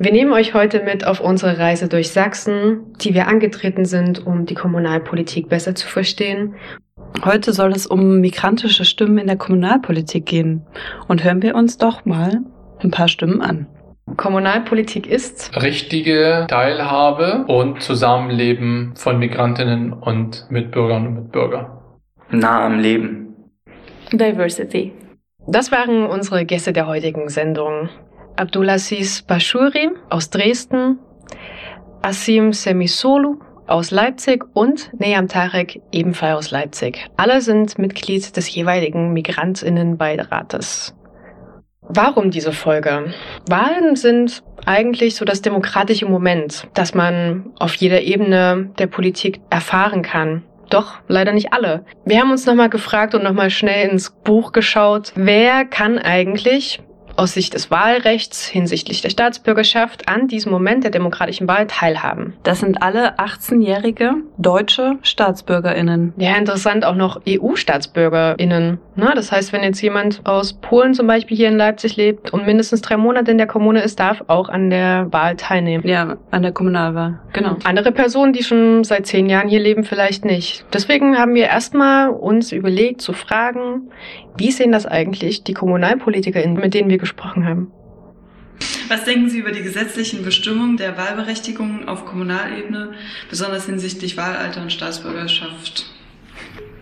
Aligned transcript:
Wir 0.00 0.12
nehmen 0.12 0.32
euch 0.32 0.54
heute 0.54 0.84
mit 0.84 1.04
auf 1.04 1.18
unsere 1.18 1.58
Reise 1.58 1.88
durch 1.88 2.12
Sachsen, 2.12 2.94
die 3.00 3.14
wir 3.14 3.26
angetreten 3.26 3.84
sind, 3.84 4.24
um 4.24 4.46
die 4.46 4.54
Kommunalpolitik 4.54 5.48
besser 5.48 5.74
zu 5.74 5.88
verstehen. 5.88 6.54
Heute 7.24 7.52
soll 7.52 7.72
es 7.72 7.84
um 7.84 8.20
migrantische 8.20 8.84
Stimmen 8.84 9.18
in 9.18 9.26
der 9.26 9.36
Kommunalpolitik 9.36 10.24
gehen. 10.24 10.64
Und 11.08 11.24
hören 11.24 11.42
wir 11.42 11.56
uns 11.56 11.78
doch 11.78 12.04
mal 12.04 12.42
ein 12.78 12.92
paar 12.92 13.08
Stimmen 13.08 13.40
an. 13.40 13.66
Kommunalpolitik 14.16 15.08
ist 15.08 15.50
richtige 15.60 16.46
Teilhabe 16.48 17.44
und 17.48 17.82
Zusammenleben 17.82 18.92
von 18.94 19.18
Migrantinnen 19.18 19.92
und 19.92 20.46
Mitbürgern 20.48 21.08
und 21.08 21.14
Mitbürger. 21.14 21.82
Nah 22.30 22.64
am 22.64 22.78
Leben. 22.78 23.34
Diversity. 24.12 24.92
Das 25.48 25.72
waren 25.72 26.06
unsere 26.06 26.44
Gäste 26.44 26.72
der 26.72 26.86
heutigen 26.86 27.28
Sendung. 27.28 27.88
Abdulaziz 28.38 29.22
Bashuri 29.22 29.90
aus 30.10 30.30
Dresden, 30.30 30.98
Asim 32.02 32.52
Semisolu 32.52 33.40
aus 33.66 33.90
Leipzig 33.90 34.44
und 34.54 34.90
Neyam 34.98 35.26
Tarek 35.26 35.82
ebenfalls 35.90 36.38
aus 36.38 36.50
Leipzig. 36.52 37.04
Alle 37.16 37.40
sind 37.40 37.78
Mitglied 37.78 38.36
des 38.36 38.54
jeweiligen 38.54 39.12
Migrantinnenbeirates. 39.12 40.94
Warum 41.80 42.30
diese 42.30 42.52
Folge? 42.52 43.12
Wahlen 43.48 43.96
sind 43.96 44.44
eigentlich 44.66 45.16
so 45.16 45.24
das 45.24 45.42
demokratische 45.42 46.06
Moment, 46.06 46.68
das 46.74 46.94
man 46.94 47.50
auf 47.58 47.74
jeder 47.74 48.02
Ebene 48.02 48.70
der 48.78 48.86
Politik 48.86 49.40
erfahren 49.50 50.02
kann. 50.02 50.44
Doch 50.70 51.00
leider 51.08 51.32
nicht 51.32 51.52
alle. 51.52 51.84
Wir 52.04 52.20
haben 52.20 52.30
uns 52.30 52.46
nochmal 52.46 52.68
gefragt 52.68 53.14
und 53.14 53.24
nochmal 53.24 53.50
schnell 53.50 53.88
ins 53.88 54.10
Buch 54.10 54.52
geschaut, 54.52 55.12
wer 55.16 55.64
kann 55.64 55.98
eigentlich 55.98 56.80
aus 57.18 57.32
Sicht 57.32 57.54
des 57.54 57.70
Wahlrechts 57.70 58.46
hinsichtlich 58.46 59.02
der 59.02 59.10
Staatsbürgerschaft 59.10 60.08
an 60.08 60.28
diesem 60.28 60.52
Moment 60.52 60.84
der 60.84 60.90
demokratischen 60.90 61.48
Wahl 61.48 61.66
teilhaben. 61.66 62.34
Das 62.44 62.60
sind 62.60 62.80
alle 62.82 63.18
18-jährige 63.18 64.14
deutsche 64.38 64.98
StaatsbürgerInnen. 65.02 66.14
Ja, 66.16 66.36
interessant 66.36 66.84
auch 66.84 66.94
noch 66.94 67.20
EU-StaatsbürgerInnen. 67.28 68.78
Na, 68.94 69.14
das 69.14 69.32
heißt, 69.32 69.52
wenn 69.52 69.62
jetzt 69.62 69.80
jemand 69.80 70.20
aus 70.24 70.52
Polen 70.52 70.94
zum 70.94 71.06
Beispiel 71.06 71.36
hier 71.36 71.48
in 71.48 71.56
Leipzig 71.56 71.96
lebt 71.96 72.32
und 72.32 72.46
mindestens 72.46 72.82
drei 72.82 72.96
Monate 72.96 73.32
in 73.32 73.38
der 73.38 73.46
Kommune 73.46 73.82
ist, 73.82 73.98
darf 73.98 74.24
auch 74.28 74.48
an 74.48 74.70
der 74.70 75.12
Wahl 75.12 75.36
teilnehmen. 75.36 75.86
Ja, 75.86 76.16
an 76.30 76.42
der 76.42 76.52
Kommunalwahl. 76.52 77.18
Genau. 77.32 77.56
Andere 77.64 77.92
Personen, 77.92 78.32
die 78.32 78.44
schon 78.44 78.84
seit 78.84 79.06
zehn 79.06 79.28
Jahren 79.28 79.48
hier 79.48 79.60
leben, 79.60 79.84
vielleicht 79.84 80.24
nicht. 80.24 80.64
Deswegen 80.72 81.18
haben 81.18 81.34
wir 81.34 81.46
erstmal 81.46 82.10
uns 82.10 82.52
überlegt 82.52 83.00
zu 83.00 83.12
fragen, 83.12 83.90
wie 84.36 84.52
sehen 84.52 84.72
das 84.72 84.86
eigentlich 84.86 85.42
die 85.42 85.54
KommunalpolitikerInnen, 85.54 86.58
mit 86.58 86.74
denen 86.74 86.90
wir 86.90 86.98
gesprochen 87.08 87.46
haben? 87.46 87.72
Was 88.88 89.04
denken 89.04 89.28
Sie 89.28 89.38
über 89.38 89.52
die 89.52 89.62
gesetzlichen 89.62 90.24
Bestimmungen 90.24 90.76
der 90.76 90.96
Wahlberechtigung 90.96 91.88
auf 91.88 92.04
Kommunalebene, 92.04 92.92
besonders 93.30 93.66
hinsichtlich 93.66 94.16
Wahlalter 94.16 94.62
und 94.62 94.72
Staatsbürgerschaft? 94.72 95.86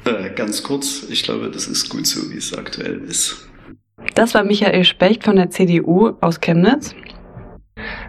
Äh, 0.04 0.30
ganz 0.30 0.62
kurz, 0.62 1.06
ich 1.10 1.22
glaube, 1.24 1.50
das 1.50 1.66
ist 1.66 1.88
gut 1.88 2.06
so, 2.06 2.30
wie 2.30 2.36
es 2.36 2.56
aktuell 2.56 3.02
ist. 3.02 3.48
Das 4.14 4.34
war 4.34 4.44
Michael 4.44 4.84
Specht 4.84 5.25
von 5.25 5.37
der 5.37 5.50
CDU 5.50 6.12
aus 6.20 6.41
Chemnitz. 6.41 6.94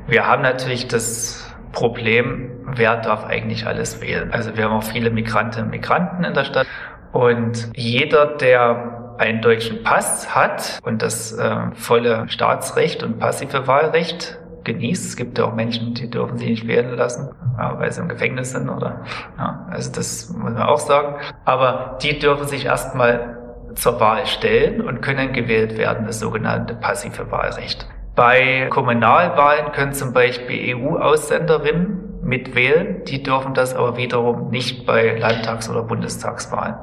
Wir 0.07 0.27
haben 0.27 0.43
natürlich 0.43 0.87
das 0.87 1.51
Problem, 1.71 2.51
wer 2.75 2.97
darf 2.97 3.25
eigentlich 3.25 3.65
alles 3.65 3.99
wählen. 3.99 4.31
Also 4.31 4.55
wir 4.55 4.65
haben 4.65 4.73
auch 4.73 4.83
viele 4.83 5.09
Migrantinnen 5.09 5.65
und 5.65 5.71
Migranten 5.71 6.23
in 6.23 6.33
der 6.33 6.45
Stadt 6.45 6.67
und 7.11 7.71
jeder, 7.75 8.37
der 8.37 8.96
einen 9.17 9.41
deutschen 9.41 9.83
Pass 9.83 10.33
hat 10.35 10.79
und 10.83 11.01
das 11.01 11.33
äh, 11.33 11.71
volle 11.73 12.29
Staatsrecht 12.29 13.03
und 13.03 13.19
passive 13.19 13.67
Wahlrecht 13.67 14.39
genießt. 14.63 15.05
Es 15.05 15.15
gibt 15.15 15.37
ja 15.37 15.45
auch 15.45 15.53
Menschen, 15.53 15.93
die 15.93 16.09
dürfen 16.09 16.37
sich 16.37 16.49
nicht 16.49 16.67
wählen 16.67 16.95
lassen, 16.95 17.29
ja, 17.57 17.79
weil 17.79 17.91
sie 17.91 18.01
im 18.01 18.09
Gefängnis 18.09 18.51
sind 18.51 18.69
oder 18.69 19.03
ja, 19.37 19.67
also 19.71 19.91
das 19.91 20.29
muss 20.29 20.53
man 20.53 20.61
auch 20.61 20.79
sagen. 20.79 21.15
Aber 21.45 21.97
die 22.01 22.19
dürfen 22.19 22.47
sich 22.47 22.65
erstmal 22.65 23.37
zur 23.75 23.99
Wahl 23.99 24.25
stellen 24.25 24.81
und 24.81 25.01
können 25.01 25.33
gewählt 25.33 25.77
werden, 25.77 26.05
das 26.05 26.19
sogenannte 26.19 26.75
passive 26.75 27.31
Wahlrecht. 27.31 27.87
Bei 28.15 28.67
Kommunalwahlen 28.71 29.71
können 29.73 29.93
zum 29.93 30.11
Beispiel 30.11 30.75
EU-Aussenderinnen 30.75 32.07
mitwählen, 32.23 33.03
die 33.05 33.21
dürfen 33.21 33.53
das 33.53 33.75
aber 33.75 33.95
wiederum 33.95 34.49
nicht 34.49 34.85
bei 34.85 35.17
Landtags- 35.19 35.69
oder 35.69 35.83
Bundestagswahlen. 35.83 36.75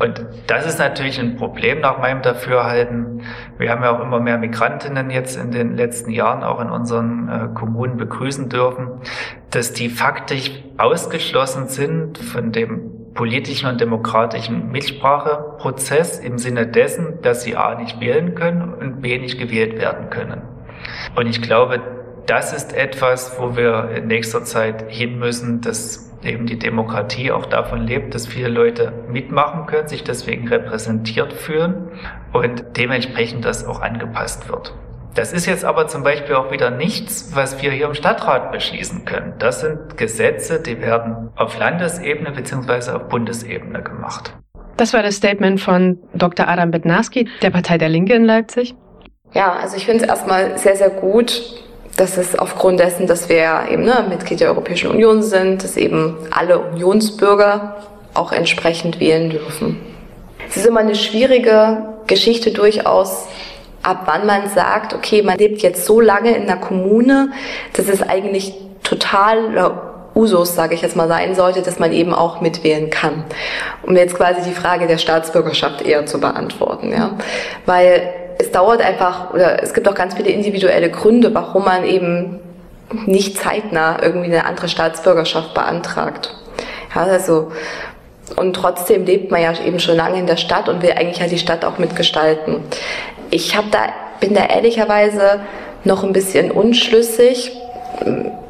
Und 0.00 0.24
das 0.46 0.66
ist 0.66 0.78
natürlich 0.78 1.20
ein 1.20 1.36
Problem 1.36 1.80
nach 1.80 1.98
meinem 1.98 2.22
Dafürhalten. 2.22 3.20
Wir 3.58 3.70
haben 3.70 3.82
ja 3.82 3.94
auch 3.94 4.00
immer 4.00 4.18
mehr 4.18 4.38
Migrantinnen 4.38 5.10
jetzt 5.10 5.36
in 5.36 5.50
den 5.50 5.76
letzten 5.76 6.10
Jahren 6.10 6.42
auch 6.42 6.58
in 6.58 6.70
unseren 6.70 7.28
äh, 7.28 7.48
Kommunen 7.54 7.98
begrüßen 7.98 8.48
dürfen, 8.48 8.88
dass 9.50 9.74
die 9.74 9.90
faktisch 9.90 10.52
ausgeschlossen 10.78 11.68
sind 11.68 12.16
von 12.16 12.50
dem 12.50 13.12
politischen 13.12 13.68
und 13.68 13.78
demokratischen 13.78 14.72
Mitspracheprozess 14.72 16.18
im 16.18 16.38
Sinne 16.38 16.66
dessen, 16.66 17.20
dass 17.20 17.42
sie 17.42 17.56
A 17.56 17.74
nicht 17.74 18.00
wählen 18.00 18.34
können 18.34 18.72
und 18.72 19.02
B 19.02 19.18
nicht 19.18 19.38
gewählt 19.38 19.78
werden 19.78 20.08
können. 20.08 20.40
Und 21.14 21.26
ich 21.26 21.42
glaube, 21.42 21.82
das 22.24 22.54
ist 22.54 22.74
etwas, 22.74 23.38
wo 23.38 23.54
wir 23.54 23.90
in 23.96 24.06
nächster 24.06 24.44
Zeit 24.44 24.86
hin 24.88 25.18
müssen, 25.18 25.60
dass 25.60 26.09
eben 26.22 26.46
die 26.46 26.58
Demokratie 26.58 27.30
auch 27.30 27.46
davon 27.46 27.86
lebt, 27.86 28.14
dass 28.14 28.26
viele 28.26 28.48
Leute 28.48 28.92
mitmachen 29.08 29.66
können, 29.66 29.88
sich 29.88 30.04
deswegen 30.04 30.48
repräsentiert 30.48 31.32
fühlen 31.32 31.88
und 32.32 32.64
dementsprechend 32.76 33.44
das 33.44 33.64
auch 33.66 33.80
angepasst 33.80 34.48
wird. 34.48 34.74
Das 35.14 35.32
ist 35.32 35.46
jetzt 35.46 35.64
aber 35.64 35.88
zum 35.88 36.04
Beispiel 36.04 36.36
auch 36.36 36.52
wieder 36.52 36.70
nichts, 36.70 37.32
was 37.34 37.60
wir 37.62 37.72
hier 37.72 37.86
im 37.86 37.94
Stadtrat 37.94 38.52
beschließen 38.52 39.04
können. 39.04 39.34
Das 39.38 39.60
sind 39.60 39.96
Gesetze, 39.96 40.62
die 40.62 40.80
werden 40.80 41.30
auf 41.34 41.58
Landesebene 41.58 42.30
beziehungsweise 42.30 42.94
auf 42.94 43.08
Bundesebene 43.08 43.82
gemacht. 43.82 44.32
Das 44.76 44.94
war 44.94 45.02
das 45.02 45.16
Statement 45.16 45.60
von 45.60 45.98
Dr. 46.14 46.48
Adam 46.48 46.70
Bednarski, 46.70 47.28
der 47.42 47.50
Partei 47.50 47.76
der 47.76 47.88
Linke 47.88 48.14
in 48.14 48.24
Leipzig. 48.24 48.74
Ja, 49.32 49.52
also 49.52 49.76
ich 49.76 49.84
finde 49.84 50.04
es 50.04 50.08
erstmal 50.08 50.58
sehr, 50.58 50.76
sehr 50.76 50.90
gut, 50.90 51.42
das 52.00 52.16
ist 52.16 52.38
aufgrund 52.38 52.80
dessen, 52.80 53.06
dass 53.06 53.28
wir 53.28 53.66
eben 53.70 53.84
ne, 53.84 54.06
Mitglied 54.08 54.40
der 54.40 54.48
Europäischen 54.48 54.90
Union 54.90 55.22
sind, 55.22 55.62
dass 55.62 55.76
eben 55.76 56.16
alle 56.30 56.58
Unionsbürger 56.58 57.76
auch 58.14 58.32
entsprechend 58.32 59.00
wählen 59.00 59.28
dürfen. 59.28 59.78
Es 60.48 60.56
ist 60.56 60.64
immer 60.64 60.80
eine 60.80 60.94
schwierige 60.94 61.84
Geschichte 62.06 62.52
durchaus, 62.52 63.26
ab 63.82 64.04
wann 64.06 64.26
man 64.26 64.48
sagt, 64.48 64.94
okay, 64.94 65.20
man 65.20 65.36
lebt 65.36 65.60
jetzt 65.60 65.84
so 65.84 66.00
lange 66.00 66.34
in 66.34 66.46
der 66.46 66.56
Kommune, 66.56 67.32
dass 67.74 67.86
es 67.88 68.02
eigentlich 68.02 68.54
total 68.82 69.74
Usus, 70.14 70.54
sage 70.54 70.74
ich 70.74 70.80
jetzt 70.80 70.96
mal, 70.96 71.06
sein 71.06 71.34
sollte, 71.34 71.60
dass 71.60 71.78
man 71.78 71.92
eben 71.92 72.14
auch 72.14 72.40
mitwählen 72.40 72.88
kann. 72.88 73.24
Um 73.82 73.94
jetzt 73.94 74.14
quasi 74.14 74.40
die 74.48 74.54
Frage 74.54 74.86
der 74.86 74.98
Staatsbürgerschaft 74.98 75.82
eher 75.82 76.06
zu 76.06 76.18
beantworten, 76.18 76.92
ja, 76.92 77.18
weil 77.66 78.12
es 78.40 78.50
dauert 78.50 78.80
einfach, 78.80 79.32
oder 79.34 79.62
es 79.62 79.74
gibt 79.74 79.86
auch 79.86 79.94
ganz 79.94 80.14
viele 80.14 80.30
individuelle 80.30 80.90
Gründe, 80.90 81.34
warum 81.34 81.64
man 81.64 81.84
eben 81.84 82.40
nicht 83.06 83.38
zeitnah 83.38 83.98
irgendwie 84.02 84.26
eine 84.32 84.46
andere 84.46 84.68
Staatsbürgerschaft 84.68 85.52
beantragt. 85.54 86.34
Ja, 86.94 87.02
also, 87.02 87.52
und 88.36 88.54
trotzdem 88.54 89.04
lebt 89.04 89.30
man 89.30 89.42
ja 89.42 89.52
eben 89.64 89.78
schon 89.78 89.96
lange 89.96 90.18
in 90.18 90.26
der 90.26 90.38
Stadt 90.38 90.68
und 90.68 90.82
will 90.82 90.92
eigentlich 90.92 91.18
ja 91.18 91.26
die 91.26 91.38
Stadt 91.38 91.64
auch 91.64 91.78
mitgestalten. 91.78 92.62
Ich 93.30 93.56
hab 93.56 93.70
da, 93.70 93.80
bin 94.20 94.34
da 94.34 94.46
ehrlicherweise 94.46 95.40
noch 95.84 96.02
ein 96.02 96.12
bisschen 96.12 96.50
unschlüssig, 96.50 97.52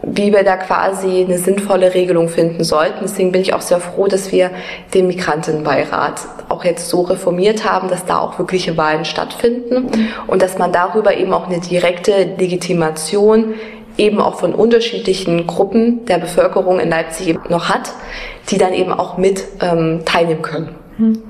wie 0.02 0.32
wir 0.32 0.42
da 0.42 0.56
quasi 0.56 1.24
eine 1.24 1.38
sinnvolle 1.38 1.94
Regelung 1.94 2.28
finden 2.28 2.64
sollten. 2.64 2.98
Deswegen 3.02 3.32
bin 3.32 3.42
ich 3.42 3.54
auch 3.54 3.60
sehr 3.60 3.80
froh, 3.80 4.06
dass 4.06 4.32
wir 4.32 4.50
den 4.94 5.06
Migrantenbeirat 5.06 6.22
auch 6.48 6.64
jetzt 6.64 6.88
so 6.88 7.02
reformiert 7.02 7.70
haben, 7.70 7.88
dass 7.88 8.04
da 8.04 8.18
auch 8.18 8.38
wirkliche 8.38 8.76
Wahlen 8.76 9.04
stattfinden 9.04 9.90
und 10.26 10.42
dass 10.42 10.58
man 10.58 10.72
darüber 10.72 11.16
eben 11.16 11.32
auch 11.32 11.46
eine 11.46 11.60
direkte 11.60 12.34
Legitimation 12.38 13.54
eben 13.96 14.20
auch 14.20 14.36
von 14.36 14.54
unterschiedlichen 14.54 15.46
Gruppen 15.46 16.06
der 16.06 16.18
Bevölkerung 16.18 16.80
in 16.80 16.88
Leipzig 16.88 17.38
noch 17.50 17.68
hat, 17.68 17.92
die 18.50 18.58
dann 18.58 18.72
eben 18.72 18.92
auch 18.92 19.18
mit 19.18 19.44
ähm, 19.60 20.02
teilnehmen 20.04 20.42
können. 20.42 20.74
Mhm. 20.96 21.22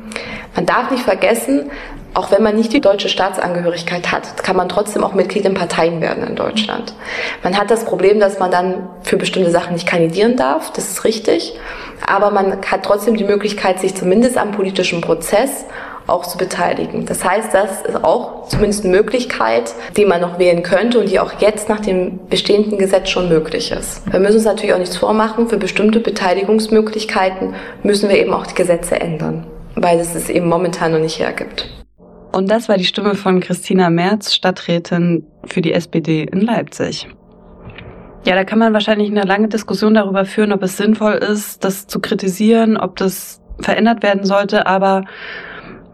Man 0.54 0.66
darf 0.66 0.90
nicht 0.90 1.04
vergessen, 1.04 1.70
auch 2.14 2.30
wenn 2.30 2.42
man 2.42 2.56
nicht 2.56 2.72
die 2.72 2.80
deutsche 2.80 3.08
Staatsangehörigkeit 3.08 4.10
hat, 4.10 4.42
kann 4.42 4.56
man 4.56 4.68
trotzdem 4.68 5.04
auch 5.04 5.14
Mitglied 5.14 5.44
in 5.44 5.54
Parteien 5.54 6.00
werden 6.00 6.26
in 6.26 6.36
Deutschland. 6.36 6.94
Man 7.42 7.56
hat 7.56 7.70
das 7.70 7.84
Problem, 7.84 8.20
dass 8.20 8.38
man 8.38 8.50
dann 8.50 8.88
für 9.02 9.16
bestimmte 9.16 9.50
Sachen 9.50 9.74
nicht 9.74 9.86
kandidieren 9.86 10.36
darf, 10.36 10.72
das 10.72 10.90
ist 10.90 11.04
richtig. 11.04 11.58
aber 12.06 12.30
man 12.30 12.62
hat 12.66 12.82
trotzdem 12.84 13.16
die 13.16 13.24
Möglichkeit, 13.24 13.78
sich 13.78 13.94
zumindest 13.94 14.38
am 14.38 14.52
politischen 14.52 15.00
Prozess 15.00 15.66
auch 16.06 16.26
zu 16.26 16.38
beteiligen. 16.38 17.06
Das 17.06 17.24
heißt, 17.24 17.54
das 17.54 17.82
ist 17.82 18.02
auch 18.02 18.48
zumindest 18.48 18.84
eine 18.84 18.96
Möglichkeit, 18.96 19.74
die 19.96 20.04
man 20.04 20.20
noch 20.20 20.38
wählen 20.38 20.62
könnte 20.62 20.98
und 20.98 21.10
die 21.10 21.20
auch 21.20 21.32
jetzt 21.40 21.68
nach 21.68 21.80
dem 21.80 22.26
bestehenden 22.28 22.78
Gesetz 22.78 23.08
schon 23.10 23.28
möglich 23.28 23.70
ist. 23.70 24.10
Wir 24.10 24.20
müssen 24.20 24.36
uns 24.36 24.44
natürlich 24.44 24.74
auch 24.74 24.78
nichts 24.78 24.96
vormachen. 24.96 25.48
Für 25.48 25.58
bestimmte 25.58 26.00
Beteiligungsmöglichkeiten 26.00 27.54
müssen 27.82 28.08
wir 28.08 28.18
eben 28.18 28.32
auch 28.32 28.46
die 28.46 28.54
Gesetze 28.54 29.00
ändern, 29.00 29.46
weil 29.76 30.00
es 30.00 30.14
es 30.14 30.28
eben 30.28 30.48
momentan 30.48 30.92
noch 30.92 30.98
nicht 30.98 31.18
hergibt. 31.18 31.79
Und 32.32 32.50
das 32.50 32.68
war 32.68 32.76
die 32.76 32.84
Stimme 32.84 33.14
von 33.14 33.40
Christina 33.40 33.90
Merz, 33.90 34.34
Stadträtin 34.34 35.26
für 35.44 35.62
die 35.62 35.72
SPD 35.72 36.22
in 36.22 36.40
Leipzig. 36.40 37.08
Ja, 38.24 38.34
da 38.34 38.44
kann 38.44 38.58
man 38.58 38.72
wahrscheinlich 38.72 39.10
eine 39.10 39.22
lange 39.22 39.48
Diskussion 39.48 39.94
darüber 39.94 40.24
führen, 40.24 40.52
ob 40.52 40.62
es 40.62 40.76
sinnvoll 40.76 41.14
ist, 41.14 41.64
das 41.64 41.86
zu 41.86 42.00
kritisieren, 42.00 42.76
ob 42.76 42.96
das 42.96 43.40
verändert 43.60 44.02
werden 44.02 44.24
sollte, 44.24 44.66
aber 44.66 45.04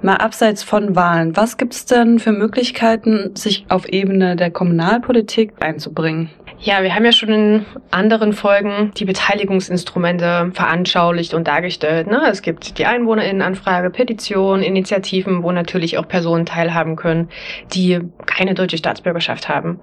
mal 0.02 0.16
abseits 0.16 0.62
von 0.62 0.96
Wahlen, 0.96 1.37
was 1.37 1.56
gibt 1.56 1.75
es 1.75 1.87
denn 1.87 2.19
für 2.19 2.32
Möglichkeiten, 2.32 3.34
sich 3.37 3.66
auf 3.69 3.88
Ebene 3.88 4.37
der 4.37 4.50
Kommunalpolitik 4.50 5.52
einzubringen? 5.60 6.31
Ja, 6.58 6.82
wir 6.82 6.94
haben 6.94 7.04
ja 7.04 7.12
schon 7.12 7.28
in 7.28 7.66
anderen 7.90 8.32
Folgen 8.32 8.90
die 8.96 9.04
Beteiligungsinstrumente 9.04 10.52
veranschaulicht 10.54 11.34
und 11.34 11.46
dargestellt. 11.46 12.06
Ne? 12.06 12.22
Es 12.31 12.40
gibt 12.40 12.78
die 12.78 12.87
Einwohnerinnenanfrage, 12.87 13.90
Petition, 13.90 14.62
Initiativen, 14.62 15.43
wo 15.43 15.52
natürlich 15.52 15.99
auch 15.99 16.08
Personen 16.08 16.46
teilhaben 16.46 16.96
können, 16.96 17.28
die 17.75 18.00
keine 18.25 18.54
deutsche 18.54 18.78
Staatsbürgerschaft 18.78 19.49
haben. 19.49 19.81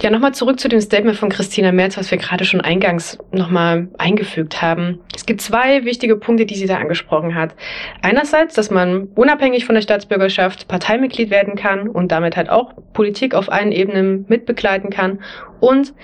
Ja, 0.00 0.10
nochmal 0.10 0.34
zurück 0.34 0.58
zu 0.58 0.68
dem 0.68 0.80
Statement 0.80 1.16
von 1.16 1.30
Christina 1.30 1.72
Merz, 1.72 1.96
was 1.96 2.10
wir 2.10 2.18
gerade 2.18 2.44
schon 2.44 2.60
eingangs 2.60 3.16
nochmal 3.32 3.88
eingefügt 3.96 4.60
haben. 4.60 5.00
Es 5.14 5.24
gibt 5.24 5.40
zwei 5.40 5.84
wichtige 5.84 6.16
Punkte, 6.16 6.46
die 6.46 6.56
sie 6.56 6.66
da 6.66 6.76
angesprochen 6.78 7.34
hat. 7.34 7.54
Einerseits, 8.02 8.54
dass 8.54 8.70
man 8.70 9.04
unabhängig 9.14 9.64
von 9.64 9.76
der 9.76 9.82
Staatsbürgerschaft 9.82 10.68
Parteimitglied 10.68 11.30
werden 11.30 11.54
kann 11.54 11.88
und 11.88 12.10
damit 12.12 12.36
halt 12.36 12.50
auch 12.50 12.72
Politik 12.92 13.34
auf 13.34 13.50
allen 13.50 13.72
Ebenen 13.72 14.26
mitbegleiten 14.28 14.90
kann 14.90 15.20
und 15.60 15.94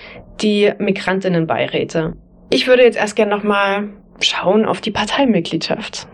die 0.41 0.71
Migrantinnenbeiräte. 0.79 2.13
Ich 2.49 2.67
würde 2.67 2.83
jetzt 2.83 2.97
erst 2.97 3.15
gerne 3.15 3.35
nochmal 3.35 3.89
schauen 4.19 4.65
auf 4.65 4.81
die 4.81 4.91
Parteimitgliedschaft. 4.91 6.07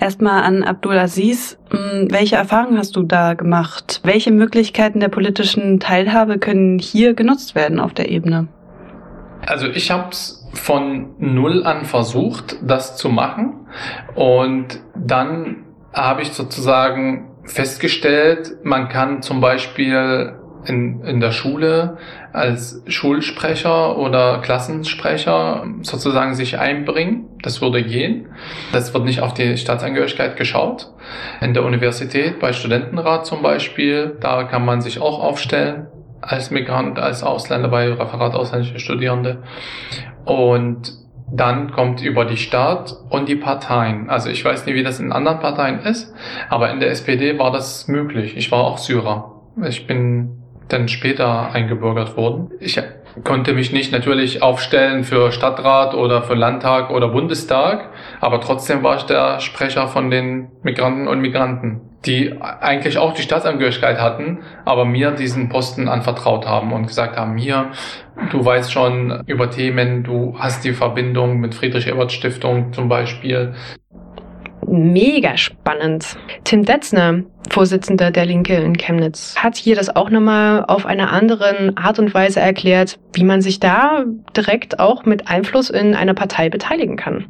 Erstmal 0.00 0.42
an 0.42 0.62
Abdulaziz. 0.62 1.58
Hm, 1.70 2.08
welche 2.10 2.36
Erfahrungen 2.36 2.78
hast 2.78 2.96
du 2.96 3.02
da 3.02 3.34
gemacht? 3.34 4.00
Welche 4.04 4.30
Möglichkeiten 4.30 5.00
der 5.00 5.08
politischen 5.08 5.80
Teilhabe 5.80 6.38
können 6.38 6.78
hier 6.78 7.14
genutzt 7.14 7.54
werden 7.54 7.80
auf 7.80 7.94
der 7.94 8.10
Ebene? 8.10 8.48
Also 9.46 9.66
ich 9.66 9.90
habe 9.90 10.10
es 10.10 10.46
von 10.52 11.14
null 11.18 11.64
an 11.64 11.84
versucht, 11.84 12.56
das 12.62 12.96
zu 12.96 13.08
machen. 13.08 13.66
Und 14.14 14.80
dann 14.94 15.64
habe 15.92 16.22
ich 16.22 16.32
sozusagen 16.32 17.30
festgestellt, 17.44 18.56
man 18.62 18.88
kann 18.88 19.22
zum 19.22 19.40
Beispiel 19.40 20.37
in, 20.64 21.02
in 21.02 21.20
der 21.20 21.32
Schule 21.32 21.98
als 22.32 22.82
Schulsprecher 22.86 23.96
oder 23.98 24.38
Klassensprecher 24.38 25.64
sozusagen 25.82 26.34
sich 26.34 26.58
einbringen. 26.58 27.26
Das 27.42 27.60
würde 27.60 27.82
gehen. 27.82 28.26
Das 28.72 28.92
wird 28.94 29.04
nicht 29.04 29.20
auf 29.20 29.34
die 29.34 29.56
Staatsangehörigkeit 29.56 30.36
geschaut. 30.36 30.92
In 31.40 31.54
der 31.54 31.64
Universität, 31.64 32.40
bei 32.40 32.52
Studentenrat 32.52 33.26
zum 33.26 33.42
Beispiel, 33.42 34.16
da 34.20 34.44
kann 34.44 34.64
man 34.64 34.80
sich 34.80 35.00
auch 35.00 35.20
aufstellen 35.20 35.86
als 36.20 36.50
Migrant, 36.50 36.98
als 36.98 37.22
Ausländer 37.22 37.68
bei 37.68 37.88
Referat 37.88 38.34
ausländische 38.34 38.80
Studierende. 38.80 39.42
Und 40.24 40.92
dann 41.30 41.72
kommt 41.72 42.02
über 42.02 42.24
die 42.24 42.36
Stadt 42.36 42.94
und 43.10 43.28
die 43.28 43.36
Parteien. 43.36 44.08
Also 44.08 44.30
ich 44.30 44.44
weiß 44.44 44.66
nicht, 44.66 44.74
wie 44.74 44.82
das 44.82 44.98
in 44.98 45.12
anderen 45.12 45.40
Parteien 45.40 45.80
ist, 45.80 46.12
aber 46.48 46.70
in 46.70 46.80
der 46.80 46.90
SPD 46.90 47.38
war 47.38 47.52
das 47.52 47.86
möglich. 47.88 48.36
Ich 48.36 48.50
war 48.50 48.64
auch 48.64 48.78
Syrer. 48.78 49.34
Ich 49.66 49.86
bin 49.86 50.37
dann 50.68 50.88
später 50.88 51.52
eingebürgert 51.52 52.16
wurden. 52.16 52.50
Ich 52.60 52.80
konnte 53.24 53.52
mich 53.52 53.72
nicht 53.72 53.92
natürlich 53.92 54.42
aufstellen 54.42 55.04
für 55.04 55.32
Stadtrat 55.32 55.94
oder 55.94 56.22
für 56.22 56.34
Landtag 56.34 56.90
oder 56.90 57.08
Bundestag, 57.08 57.90
aber 58.20 58.40
trotzdem 58.40 58.82
war 58.82 58.96
ich 58.96 59.02
der 59.04 59.40
Sprecher 59.40 59.88
von 59.88 60.10
den 60.10 60.48
Migranten 60.62 61.08
und 61.08 61.20
Migranten, 61.20 61.80
die 62.06 62.40
eigentlich 62.40 62.98
auch 62.98 63.12
die 63.14 63.22
Staatsangehörigkeit 63.22 63.98
hatten, 63.98 64.40
aber 64.64 64.84
mir 64.84 65.10
diesen 65.10 65.48
Posten 65.48 65.88
anvertraut 65.88 66.46
haben 66.46 66.72
und 66.72 66.86
gesagt 66.86 67.16
haben, 67.16 67.36
hier, 67.36 67.72
du 68.30 68.44
weißt 68.44 68.72
schon 68.72 69.22
über 69.26 69.50
Themen, 69.50 70.04
du 70.04 70.36
hast 70.38 70.64
die 70.64 70.72
Verbindung 70.72 71.40
mit 71.40 71.54
Friedrich-Ebert-Stiftung 71.54 72.72
zum 72.72 72.88
Beispiel, 72.88 73.54
mega 74.70 75.36
spannend. 75.36 76.16
Tim 76.44 76.64
Detzner, 76.64 77.22
Vorsitzender 77.50 78.10
der 78.10 78.26
Linke 78.26 78.54
in 78.56 78.76
Chemnitz, 78.76 79.36
hat 79.36 79.56
hier 79.56 79.76
das 79.76 79.94
auch 79.94 80.10
nochmal 80.10 80.64
auf 80.66 80.86
eine 80.86 81.10
andere 81.10 81.72
Art 81.76 81.98
und 81.98 82.14
Weise 82.14 82.40
erklärt, 82.40 82.98
wie 83.12 83.24
man 83.24 83.42
sich 83.42 83.60
da 83.60 84.04
direkt 84.36 84.78
auch 84.78 85.04
mit 85.04 85.28
Einfluss 85.28 85.70
in 85.70 85.94
einer 85.94 86.14
Partei 86.14 86.48
beteiligen 86.48 86.96
kann. 86.96 87.26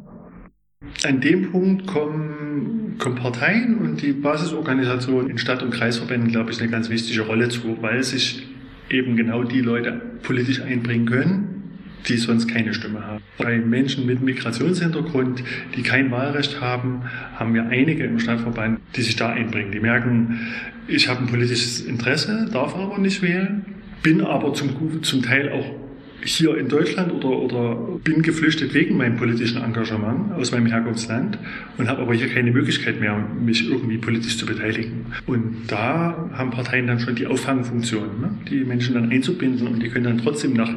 An 1.05 1.21
dem 1.21 1.51
Punkt 1.51 1.87
kommen, 1.87 2.95
kommen 2.99 3.15
Parteien 3.15 3.77
und 3.77 4.01
die 4.01 4.11
Basisorganisationen 4.11 5.29
in 5.29 5.37
Stadt- 5.37 5.63
und 5.63 5.71
Kreisverbänden, 5.71 6.31
glaube 6.31 6.51
ich, 6.51 6.59
eine 6.59 6.69
ganz 6.69 6.89
wichtige 6.89 7.21
Rolle 7.21 7.49
zu, 7.49 7.77
weil 7.81 8.03
sich 8.03 8.47
eben 8.89 9.15
genau 9.15 9.43
die 9.43 9.61
Leute 9.61 10.01
politisch 10.23 10.61
einbringen 10.61 11.05
können, 11.05 11.58
die 12.07 12.17
sonst 12.17 12.47
keine 12.47 12.73
Stimme 12.73 13.05
haben. 13.05 13.23
Bei 13.37 13.57
Menschen 13.57 14.05
mit 14.05 14.21
Migrationshintergrund, 14.21 15.43
die 15.75 15.83
kein 15.83 16.11
Wahlrecht 16.11 16.61
haben, 16.61 17.03
haben 17.35 17.53
wir 17.53 17.67
einige 17.67 18.05
im 18.05 18.19
Stadtverband, 18.19 18.79
die 18.95 19.01
sich 19.01 19.15
da 19.15 19.29
einbringen. 19.29 19.71
Die 19.71 19.79
merken, 19.79 20.39
ich 20.87 21.07
habe 21.07 21.21
ein 21.21 21.27
politisches 21.27 21.81
Interesse, 21.81 22.49
darf 22.51 22.75
aber 22.75 22.97
nicht 22.97 23.21
wählen, 23.21 23.65
bin 24.01 24.21
aber 24.21 24.53
zum, 24.53 25.03
zum 25.03 25.21
Teil 25.21 25.51
auch 25.51 25.88
hier 26.23 26.57
in 26.57 26.67
Deutschland 26.67 27.11
oder, 27.11 27.29
oder 27.29 27.75
bin 28.03 28.21
geflüchtet 28.21 28.73
wegen 28.73 28.97
meinem 28.97 29.17
politischen 29.17 29.61
Engagement 29.63 30.33
aus 30.33 30.51
meinem 30.51 30.65
Herkunftsland 30.65 31.37
und 31.77 31.87
habe 31.87 32.01
aber 32.01 32.13
hier 32.13 32.27
keine 32.27 32.51
Möglichkeit 32.51 32.99
mehr, 32.99 33.17
mich 33.17 33.69
irgendwie 33.69 33.97
politisch 33.97 34.37
zu 34.37 34.45
beteiligen. 34.45 35.05
Und 35.25 35.63
da 35.67 36.29
haben 36.33 36.51
Parteien 36.51 36.87
dann 36.87 36.99
schon 36.99 37.15
die 37.15 37.27
Auffangfunktion, 37.27 38.21
ne? 38.21 38.31
die 38.49 38.63
Menschen 38.63 38.95
dann 38.95 39.09
einzubinden 39.11 39.67
und 39.67 39.81
die 39.81 39.89
können 39.89 40.05
dann 40.05 40.17
trotzdem 40.17 40.53
nach 40.53 40.73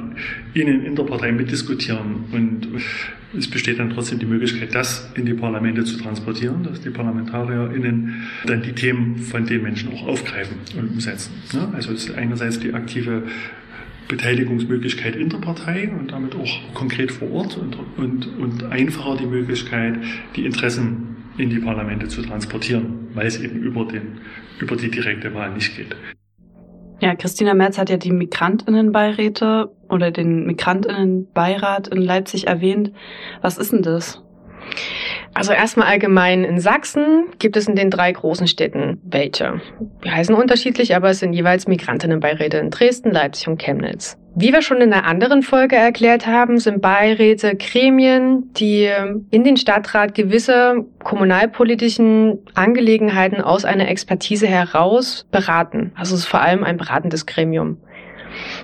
ihnen 0.55 0.85
in 0.85 0.95
der 0.95 1.05
Partei 1.05 1.33
mitdiskutieren. 1.33 2.25
Und 2.33 2.69
es 3.37 3.49
besteht 3.49 3.79
dann 3.79 3.91
trotzdem 3.91 4.19
die 4.19 4.27
Möglichkeit, 4.27 4.75
das 4.75 5.11
in 5.15 5.25
die 5.25 5.35
Parlamente 5.35 5.85
zu 5.85 5.97
transportieren, 5.97 6.63
dass 6.63 6.81
die 6.81 6.91
ParlamentarierInnen 6.91 8.29
dann 8.47 8.63
die 8.63 8.73
Themen 8.73 9.17
von 9.17 9.47
den 9.47 9.63
Menschen 9.63 9.93
auch 9.93 10.07
aufgreifen 10.07 10.57
und 10.77 10.91
umsetzen. 10.91 11.33
Ne? 11.53 11.69
Also 11.73 11.93
es 11.93 12.09
ist 12.09 12.15
einerseits 12.17 12.61
die 12.61 12.75
aktive 12.75 13.23
Beteiligungsmöglichkeit 14.13 15.17
in 15.17 15.31
der 15.31 15.39
Partei 15.39 15.91
und 15.91 16.13
damit 16.13 16.35
auch 16.35 16.75
konkret 16.75 17.11
vor 17.11 17.33
Ort 17.33 17.57
und, 17.57 17.77
und, 17.97 18.39
und 18.39 18.65
einfacher 18.65 19.17
die 19.17 19.27
Möglichkeit, 19.27 19.95
die 20.37 20.45
Interessen 20.45 21.17
in 21.39 21.49
die 21.49 21.59
Parlamente 21.59 22.09
zu 22.09 22.21
transportieren, 22.21 23.09
weil 23.15 23.27
es 23.27 23.41
eben 23.41 23.61
über, 23.61 23.87
den, 23.87 24.21
über 24.61 24.77
die 24.77 24.91
direkte 24.91 25.35
Wahl 25.35 25.55
nicht 25.55 25.75
geht. 25.77 25.97
Ja, 27.01 27.17
Christina 27.17 27.55
Merz 27.55 27.79
hat 27.79 27.89
ja 27.89 27.97
die 27.97 28.13
Migrantinnenbeiräte 28.13 29.71
oder 29.89 30.11
den 30.11 30.45
Migrantinnenbeirat 30.47 31.89
in 31.89 32.03
Leipzig 32.03 32.47
erwähnt. 32.47 32.93
Was 33.41 33.57
ist 33.57 33.73
denn 33.73 33.83
das? 33.83 34.23
Also 35.35 35.53
erstmal 35.53 35.89
allgemein 35.89 36.45
in 36.45 36.61
Sachsen 36.61 37.25
gibt 37.39 37.57
es 37.57 37.67
in 37.67 37.75
den 37.75 37.91
drei 37.91 38.13
großen 38.13 38.47
Städten 38.47 39.01
welche. 39.05 39.61
Die 40.05 40.11
heißen 40.11 40.35
unterschiedlich, 40.35 40.95
aber 40.95 41.11
es 41.11 41.21
sind 41.21 41.33
jeweils 41.33 41.67
Migrantinnenbeiräte 41.67 42.59
in 42.59 42.71
Dresden, 42.71 43.11
Leipzig 43.11 43.49
und 43.49 43.59
Chemnitz. 43.59 44.19
Wie 44.35 44.53
wir 44.53 44.63
schon 44.63 44.81
in 44.81 44.93
einer 44.93 45.05
anderen 45.05 45.43
Folge 45.43 45.77
erklärt 45.77 46.27
haben, 46.27 46.59
sind 46.59 46.81
Beiräte 46.81 47.55
Gremien, 47.55 48.51
die 48.55 48.91
in 49.31 49.45
den 49.45 49.59
Stadtrat 49.59 50.15
gewisse 50.15 50.87
kommunalpolitischen 51.03 52.39
Angelegenheiten 52.55 53.43
aus 53.43 53.67
einer 53.67 53.89
Expertise 53.89 54.47
heraus 54.47 55.27
beraten. 55.31 55.93
Also 55.97 56.15
es 56.15 56.23
ist 56.23 56.29
vor 56.29 56.41
allem 56.41 56.65
ein 56.65 56.79
beratendes 56.79 57.27
Gremium. 57.27 57.77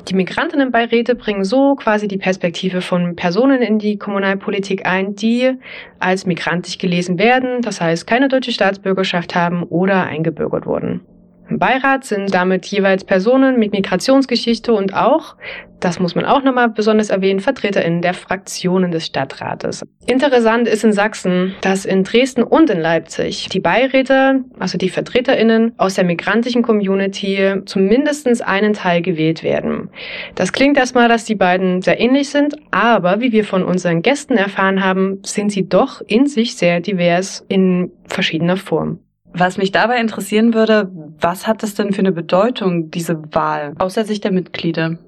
Die 0.08 0.14
Migrantinnenbeiräte 0.14 1.14
bringen 1.14 1.44
so 1.44 1.74
quasi 1.74 2.08
die 2.08 2.18
Perspektive 2.18 2.80
von 2.80 3.16
Personen 3.16 3.62
in 3.62 3.78
die 3.78 3.98
Kommunalpolitik 3.98 4.86
ein, 4.86 5.14
die 5.14 5.52
als 5.98 6.26
migrantisch 6.26 6.78
gelesen 6.78 7.18
werden, 7.18 7.62
das 7.62 7.80
heißt 7.80 8.06
keine 8.06 8.28
deutsche 8.28 8.52
Staatsbürgerschaft 8.52 9.34
haben 9.34 9.62
oder 9.64 10.04
eingebürgert 10.04 10.66
wurden. 10.66 11.00
Im 11.48 11.58
Beirat 11.58 12.04
sind 12.04 12.34
damit 12.34 12.66
jeweils 12.66 13.04
Personen 13.04 13.58
mit 13.58 13.72
Migrationsgeschichte 13.72 14.72
und 14.74 14.94
auch, 14.94 15.34
das 15.80 15.98
muss 15.98 16.14
man 16.14 16.26
auch 16.26 16.42
nochmal 16.42 16.68
besonders 16.68 17.08
erwähnen, 17.08 17.40
VertreterInnen 17.40 18.02
der 18.02 18.12
Fraktionen 18.12 18.90
des 18.90 19.06
Stadtrates. 19.06 19.82
Interessant 20.06 20.68
ist 20.68 20.84
in 20.84 20.92
Sachsen, 20.92 21.54
dass 21.62 21.86
in 21.86 22.04
Dresden 22.04 22.42
und 22.42 22.68
in 22.68 22.80
Leipzig 22.80 23.48
die 23.48 23.60
Beiräte, 23.60 24.44
also 24.58 24.76
die 24.76 24.90
VertreterInnen 24.90 25.72
aus 25.78 25.94
der 25.94 26.04
migrantischen 26.04 26.62
Community 26.62 27.62
zumindest 27.64 28.18
einen 28.42 28.74
Teil 28.74 29.00
gewählt 29.00 29.42
werden. 29.42 29.88
Das 30.34 30.52
klingt 30.52 30.76
erstmal, 30.76 31.08
dass 31.08 31.24
die 31.24 31.36
beiden 31.36 31.80
sehr 31.80 31.98
ähnlich 31.98 32.28
sind, 32.28 32.56
aber 32.72 33.20
wie 33.20 33.32
wir 33.32 33.44
von 33.44 33.62
unseren 33.62 34.02
Gästen 34.02 34.36
erfahren 34.36 34.84
haben, 34.84 35.20
sind 35.24 35.52
sie 35.52 35.66
doch 35.68 36.02
in 36.06 36.26
sich 36.26 36.56
sehr 36.56 36.80
divers 36.80 37.44
in 37.48 37.90
verschiedener 38.06 38.56
Form. 38.56 38.98
Was 39.32 39.58
mich 39.58 39.72
dabei 39.72 40.00
interessieren 40.00 40.54
würde, 40.54 40.90
was 41.20 41.46
hat 41.46 41.62
das 41.62 41.74
denn 41.74 41.92
für 41.92 42.00
eine 42.00 42.12
Bedeutung, 42.12 42.90
diese 42.90 43.22
Wahl, 43.34 43.74
aus 43.78 43.94
der 43.94 44.04
Sicht 44.04 44.24
der 44.24 44.32
Mitglieder? 44.32 44.98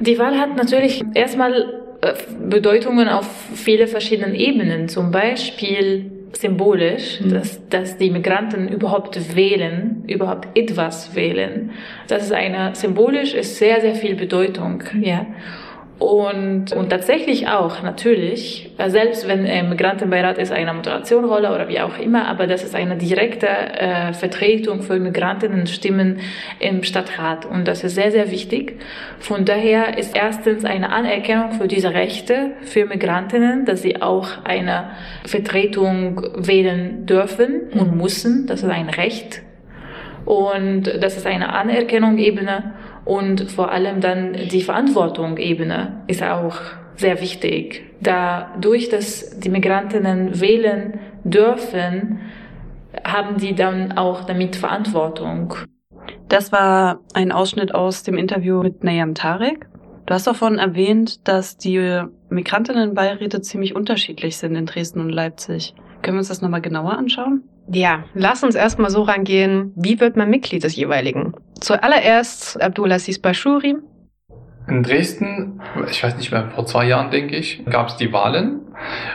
Die 0.00 0.18
Wahl 0.18 0.38
hat 0.38 0.56
natürlich 0.56 1.04
erstmal 1.14 1.82
äh, 2.00 2.14
Bedeutungen 2.48 3.08
auf 3.08 3.26
viele 3.54 3.86
verschiedenen 3.86 4.34
Ebenen. 4.34 4.88
Zum 4.88 5.10
Beispiel 5.10 6.10
symbolisch, 6.36 7.20
mhm. 7.20 7.30
dass, 7.30 7.68
dass 7.68 7.98
die 7.98 8.10
Migranten 8.10 8.68
überhaupt 8.68 9.36
wählen, 9.36 10.04
überhaupt 10.08 10.48
etwas 10.56 11.14
wählen. 11.14 11.70
Das 12.08 12.24
ist 12.24 12.32
eine, 12.32 12.74
symbolisch 12.74 13.34
ist 13.34 13.56
sehr, 13.56 13.80
sehr 13.80 13.94
viel 13.94 14.14
Bedeutung, 14.14 14.82
ja. 15.00 15.26
Und, 15.98 16.72
und 16.72 16.90
tatsächlich 16.90 17.46
auch, 17.46 17.82
natürlich, 17.82 18.72
äh, 18.78 18.90
selbst 18.90 19.28
wenn 19.28 19.46
äh, 19.46 19.62
Migrantenbeirat 19.62 20.36
ist 20.38 20.50
eine 20.50 20.72
Moderationrolle 20.72 21.54
oder 21.54 21.68
wie 21.68 21.80
auch 21.80 21.96
immer, 21.96 22.26
aber 22.26 22.48
das 22.48 22.64
ist 22.64 22.74
eine 22.74 22.96
direkte 22.96 23.46
äh, 23.46 24.12
Vertretung 24.12 24.82
für 24.82 24.98
Migrantinnenstimmen 24.98 26.18
im 26.58 26.82
Stadtrat. 26.82 27.46
Und 27.46 27.68
das 27.68 27.84
ist 27.84 27.94
sehr, 27.94 28.10
sehr 28.10 28.32
wichtig. 28.32 28.80
Von 29.20 29.44
daher 29.44 29.96
ist 29.96 30.16
erstens 30.16 30.64
eine 30.64 30.90
Anerkennung 30.90 31.52
für 31.52 31.68
diese 31.68 31.94
Rechte 31.94 32.52
für 32.62 32.84
Migrantinnen, 32.86 33.64
dass 33.64 33.82
sie 33.82 34.02
auch 34.02 34.44
eine 34.44 34.90
Vertretung 35.24 36.20
wählen 36.36 37.06
dürfen 37.06 37.70
und 37.78 37.96
müssen. 37.96 38.46
Das 38.48 38.64
ist 38.64 38.70
ein 38.70 38.88
Recht. 38.88 39.42
Und 40.24 40.84
das 41.00 41.16
ist 41.16 41.26
eine 41.26 41.52
Anerkennung-Ebene. 41.52 42.72
Und 43.04 43.50
vor 43.50 43.70
allem 43.70 44.00
dann 44.00 44.34
die 44.50 44.62
Verantwortung-Ebene 44.62 46.02
ist 46.06 46.22
auch 46.22 46.56
sehr 46.96 47.20
wichtig. 47.20 47.82
Dadurch, 48.00 48.88
dass 48.88 49.38
die 49.40 49.48
Migrantinnen 49.48 50.40
wählen 50.40 51.00
dürfen, 51.24 52.20
haben 53.04 53.38
die 53.38 53.54
dann 53.54 53.92
auch 53.92 54.24
damit 54.24 54.56
Verantwortung. 54.56 55.54
Das 56.28 56.52
war 56.52 57.00
ein 57.14 57.32
Ausschnitt 57.32 57.74
aus 57.74 58.02
dem 58.02 58.16
Interview 58.16 58.62
mit 58.62 58.84
Nayam 58.84 59.14
Tarek. 59.14 59.66
Du 60.06 60.14
hast 60.14 60.26
davon 60.26 60.58
erwähnt, 60.58 61.26
dass 61.28 61.56
die 61.56 62.02
Migrantinnenbeiräte 62.28 63.40
ziemlich 63.40 63.74
unterschiedlich 63.76 64.36
sind 64.36 64.56
in 64.56 64.66
Dresden 64.66 65.00
und 65.00 65.10
Leipzig. 65.10 65.74
Können 66.02 66.16
wir 66.16 66.20
uns 66.20 66.28
das 66.28 66.42
nochmal 66.42 66.60
genauer 66.60 66.92
anschauen? 66.98 67.44
Ja, 67.68 68.04
lass 68.14 68.42
uns 68.42 68.56
erstmal 68.56 68.90
so 68.90 69.02
rangehen, 69.02 69.72
wie 69.76 70.00
wird 70.00 70.16
man 70.16 70.28
Mitglied 70.28 70.64
des 70.64 70.74
jeweiligen? 70.74 71.34
Zuallererst 71.62 72.60
Abdulaziz 72.60 73.20
Bashuri. 73.20 73.76
In 74.68 74.82
Dresden, 74.82 75.60
ich 75.88 76.02
weiß 76.02 76.16
nicht 76.16 76.32
mehr, 76.32 76.50
vor 76.50 76.66
zwei 76.66 76.86
Jahren 76.86 77.10
denke 77.10 77.36
ich, 77.36 77.64
gab 77.66 77.88
es 77.88 77.96
die 77.96 78.12
Wahlen 78.12 78.60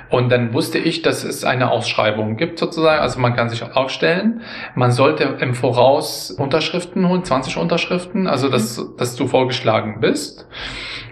und 0.10 0.32
dann 0.32 0.54
wusste 0.54 0.78
ich, 0.78 1.02
dass 1.02 1.24
es 1.24 1.44
eine 1.44 1.72
Ausschreibung 1.72 2.38
gibt 2.38 2.60
sozusagen, 2.60 3.02
also 3.02 3.20
man 3.20 3.36
kann 3.36 3.50
sich 3.50 3.64
aufstellen. 3.64 4.42
Man 4.76 4.92
sollte 4.92 5.24
im 5.40 5.54
Voraus 5.54 6.32
Unterschriften 6.32 7.08
holen, 7.08 7.24
20 7.24 7.58
Unterschriften, 7.58 8.28
also 8.28 8.50
dass, 8.50 8.82
dass 8.98 9.16
du 9.16 9.28
vorgeschlagen 9.28 10.00
bist. 10.00 10.48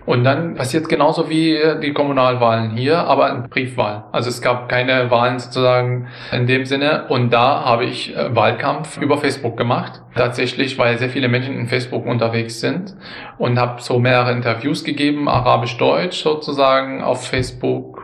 Und 0.05 0.24
dann 0.24 0.53
passiert 0.53 0.88
genauso 0.88 1.29
wie 1.29 1.59
die 1.81 1.91
Kommunalwahlen 1.91 2.71
hier, 2.71 3.00
aber 3.00 3.31
in 3.31 3.50
Briefwahl. 3.50 4.03
Also 4.12 4.29
es 4.29 4.41
gab 4.41 4.69
keine 4.69 5.09
Wahlen 5.09 5.39
sozusagen 5.39 6.07
in 6.31 6.45
dem 6.45 6.65
Sinne. 6.65 7.05
Und 7.09 7.33
da 7.33 7.65
habe 7.65 7.85
ich 7.85 8.15
äh, 8.15 8.35
Wahlkampf 8.35 8.97
über 8.97 9.17
Facebook 9.17 9.57
gemacht. 9.57 10.01
Tatsächlich, 10.15 10.77
weil 10.77 10.97
sehr 11.00 11.09
viele 11.09 11.27
Menschen 11.27 11.57
in 11.57 11.67
Facebook 11.67 12.05
unterwegs 12.05 12.59
sind. 12.59 12.95
Und 13.39 13.59
habe 13.59 13.81
so 13.81 13.97
mehrere 14.00 14.31
Interviews 14.31 14.83
gegeben, 14.83 15.27
arabisch-deutsch 15.27 16.21
sozusagen, 16.21 17.01
auf 17.01 17.27
Facebook 17.27 17.95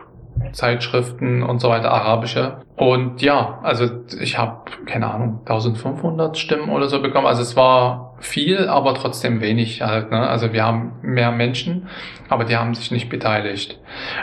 Zeitschriften 0.52 1.42
und 1.42 1.60
so 1.60 1.68
weiter, 1.68 1.90
arabische. 1.90 2.58
Und 2.76 3.22
ja, 3.22 3.58
also 3.62 3.88
ich 4.20 4.38
habe, 4.38 4.70
keine 4.86 5.12
Ahnung, 5.12 5.40
1500 5.40 6.36
Stimmen 6.36 6.68
oder 6.68 6.88
so 6.88 7.00
bekommen. 7.00 7.26
Also 7.26 7.42
es 7.42 7.56
war 7.56 8.14
viel, 8.18 8.68
aber 8.68 8.94
trotzdem 8.94 9.40
wenig 9.40 9.82
halt. 9.82 10.10
Ne? 10.10 10.18
Also 10.18 10.52
wir 10.52 10.64
haben 10.64 10.92
mehr 11.02 11.32
Menschen, 11.32 11.88
aber 12.28 12.44
die 12.44 12.56
haben 12.56 12.74
sich 12.74 12.90
nicht 12.90 13.08
beteiligt. 13.08 13.78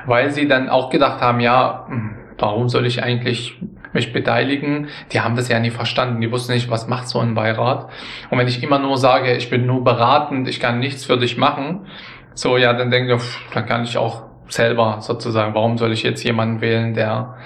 Weil 0.06 0.32
sie 0.32 0.48
dann 0.48 0.70
auch 0.70 0.90
gedacht 0.90 1.22
haben, 1.22 1.40
ja, 1.40 1.86
hm, 1.88 2.16
warum 2.38 2.70
soll 2.70 2.86
ich 2.86 3.04
eigentlich 3.04 3.60
mich 3.94 4.14
beteiligen? 4.14 4.88
Die 5.12 5.22
haben 5.22 5.36
das 5.36 5.50
ja 5.50 5.60
nie 5.60 5.72
verstanden. 5.72 6.22
Die 6.22 6.32
wussten 6.32 6.54
nicht, 6.54 6.70
was 6.70 6.88
macht 6.88 7.08
so 7.08 7.20
ein 7.20 7.36
Beirat. 7.36 7.90
Und 8.30 8.38
wenn 8.38 8.48
ich 8.48 8.64
immer 8.64 8.80
nur 8.80 8.98
sage, 8.98 9.36
ich 9.36 9.50
bin 9.50 9.66
nur 9.66 9.84
beratend, 9.84 10.48
ich 10.48 10.60
kann 10.60 10.80
nichts 10.80 11.06
für 11.06 11.18
dich 11.18 11.38
machen, 11.38 11.88
so 12.34 12.58
ja, 12.58 12.74
dann 12.74 12.92
denke 12.92 13.16
ich, 13.16 13.54
dann 13.54 13.66
kann 13.66 13.84
ich 13.84 13.98
auch 13.98 14.29
selber 14.50 14.98
sozusagen. 15.02 15.54
Warum 15.54 15.78
soll 15.78 15.94
ich 15.94 16.04
jetzt 16.04 16.24
jemanden 16.24 16.62
wählen, 16.62 16.94
der 16.94 17.38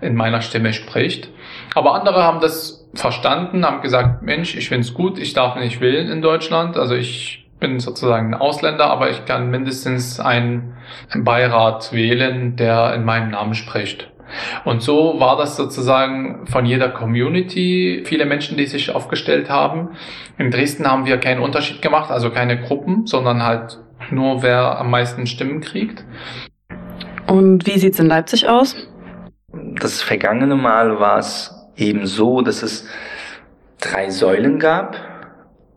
in 0.00 0.14
meiner 0.14 0.40
Stimme 0.40 0.72
spricht? 0.72 1.30
Aber 1.74 1.94
andere 1.94 2.22
haben 2.22 2.40
das 2.40 2.88
verstanden, 2.94 3.64
haben 3.64 3.82
gesagt, 3.82 4.22
Mensch, 4.22 4.56
ich 4.56 4.68
finde 4.68 4.86
es 4.86 4.94
gut, 4.94 5.18
ich 5.18 5.32
darf 5.32 5.56
nicht 5.56 5.80
wählen 5.80 6.08
in 6.08 6.22
Deutschland. 6.22 6.76
Also 6.76 6.94
ich 6.94 7.48
bin 7.60 7.78
sozusagen 7.78 8.34
ein 8.34 8.40
Ausländer, 8.40 8.86
aber 8.86 9.10
ich 9.10 9.24
kann 9.26 9.50
mindestens 9.50 10.18
einen 10.18 10.74
Beirat 11.14 11.92
wählen, 11.92 12.56
der 12.56 12.94
in 12.94 13.04
meinem 13.04 13.30
Namen 13.30 13.54
spricht. 13.54 14.08
Und 14.64 14.82
so 14.82 15.18
war 15.18 15.36
das 15.36 15.56
sozusagen 15.56 16.46
von 16.46 16.64
jeder 16.64 16.88
Community, 16.88 18.02
viele 18.06 18.26
Menschen, 18.26 18.56
die 18.56 18.66
sich 18.66 18.94
aufgestellt 18.94 19.50
haben. 19.50 19.90
In 20.38 20.50
Dresden 20.50 20.86
haben 20.86 21.04
wir 21.04 21.18
keinen 21.18 21.40
Unterschied 21.40 21.82
gemacht, 21.82 22.10
also 22.10 22.30
keine 22.30 22.60
Gruppen, 22.60 23.06
sondern 23.06 23.42
halt 23.44 23.78
nur 24.12 24.42
wer 24.42 24.78
am 24.78 24.90
meisten 24.90 25.26
Stimmen 25.26 25.60
kriegt. 25.60 26.04
Und 27.26 27.66
wie 27.66 27.78
sieht's 27.78 27.98
in 27.98 28.06
Leipzig 28.06 28.48
aus? 28.48 28.74
Das 29.52 30.02
vergangene 30.02 30.56
Mal 30.56 31.00
war 31.00 31.18
es 31.18 31.54
eben 31.76 32.06
so, 32.06 32.40
dass 32.40 32.62
es 32.62 32.88
drei 33.80 34.10
Säulen 34.10 34.58
gab. 34.58 34.96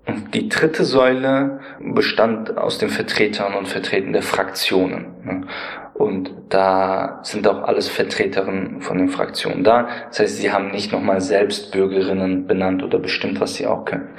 Und 0.05 0.33
die 0.33 0.49
dritte 0.49 0.83
Säule 0.83 1.59
bestand 1.79 2.57
aus 2.57 2.77
den 2.77 2.89
Vertretern 2.89 3.53
und 3.53 3.67
Vertretern 3.67 4.11
der 4.11 4.21
Fraktionen. 4.21 5.47
Und 5.93 6.31
da 6.49 7.19
sind 7.23 7.47
auch 7.47 7.63
alles 7.63 7.87
Vertreterinnen 7.87 8.81
von 8.81 8.97
den 8.97 9.09
Fraktionen 9.09 9.63
da. 9.63 9.87
Das 10.09 10.19
heißt, 10.19 10.37
sie 10.37 10.51
haben 10.51 10.71
nicht 10.71 10.91
nochmal 10.91 11.21
selbst 11.21 11.71
Bürgerinnen 11.71 12.47
benannt 12.47 12.83
oder 12.83 12.99
bestimmt, 12.99 13.39
was 13.39 13.55
sie 13.55 13.65
auch 13.65 13.85
können. 13.85 14.09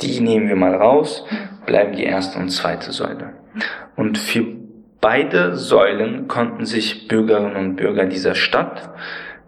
Die 0.00 0.20
nehmen 0.20 0.48
wir 0.48 0.56
mal 0.56 0.74
raus, 0.74 1.24
bleiben 1.66 1.94
die 1.94 2.04
erste 2.04 2.38
und 2.38 2.48
zweite 2.48 2.90
Säule. 2.90 3.34
Und 3.96 4.18
für 4.18 4.44
Beide 5.00 5.56
Säulen 5.56 6.28
konnten 6.28 6.66
sich 6.66 7.08
Bürgerinnen 7.08 7.56
und 7.56 7.76
Bürger 7.76 8.04
dieser 8.04 8.34
Stadt, 8.34 8.90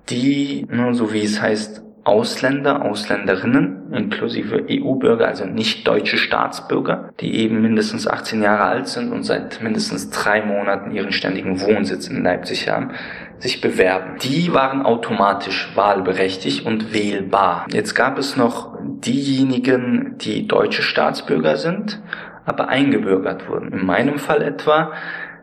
die, 0.09 0.66
ne, 0.71 0.94
so 0.94 1.12
wie 1.12 1.23
es 1.23 1.42
heißt, 1.42 1.82
Ausländer, 2.04 2.85
Ausländerinnen, 2.85 3.92
inklusive 3.92 4.64
EU-Bürger, 4.68 5.28
also 5.28 5.44
nicht 5.44 5.87
deutsche 5.87 6.16
Staatsbürger, 6.16 7.11
die 7.21 7.37
eben 7.37 7.61
mindestens 7.61 8.09
18 8.09 8.42
Jahre 8.42 8.64
alt 8.64 8.88
sind 8.88 9.12
und 9.12 9.25
seit 9.25 9.62
mindestens 9.62 10.11
drei 10.11 10.42
Monaten 10.44 10.90
ihren 10.90 11.12
ständigen 11.12 11.61
Wohnsitz 11.61 12.09
in 12.09 12.25
Leipzig 12.25 12.68
haben, 12.68 12.92
sich 13.38 13.61
bewerben. 13.61 14.16
Die 14.23 14.52
waren 14.52 14.82
automatisch 14.82 15.71
wahlberechtigt 15.76 16.64
und 16.66 16.92
wählbar. 16.94 17.66
Jetzt 17.71 17.94
gab 17.94 18.18
es 18.18 18.37
noch 18.37 18.75
diejenigen, 18.80 20.16
die 20.18 20.49
deutsche 20.49 20.82
Staatsbürger 20.82 21.56
sind, 21.56 22.00
aber 22.44 22.68
eingebürgert 22.68 23.49
wurden. 23.49 23.72
In 23.72 23.87
meinem 23.87 24.18
Fall 24.18 24.42
etwa 24.42 24.92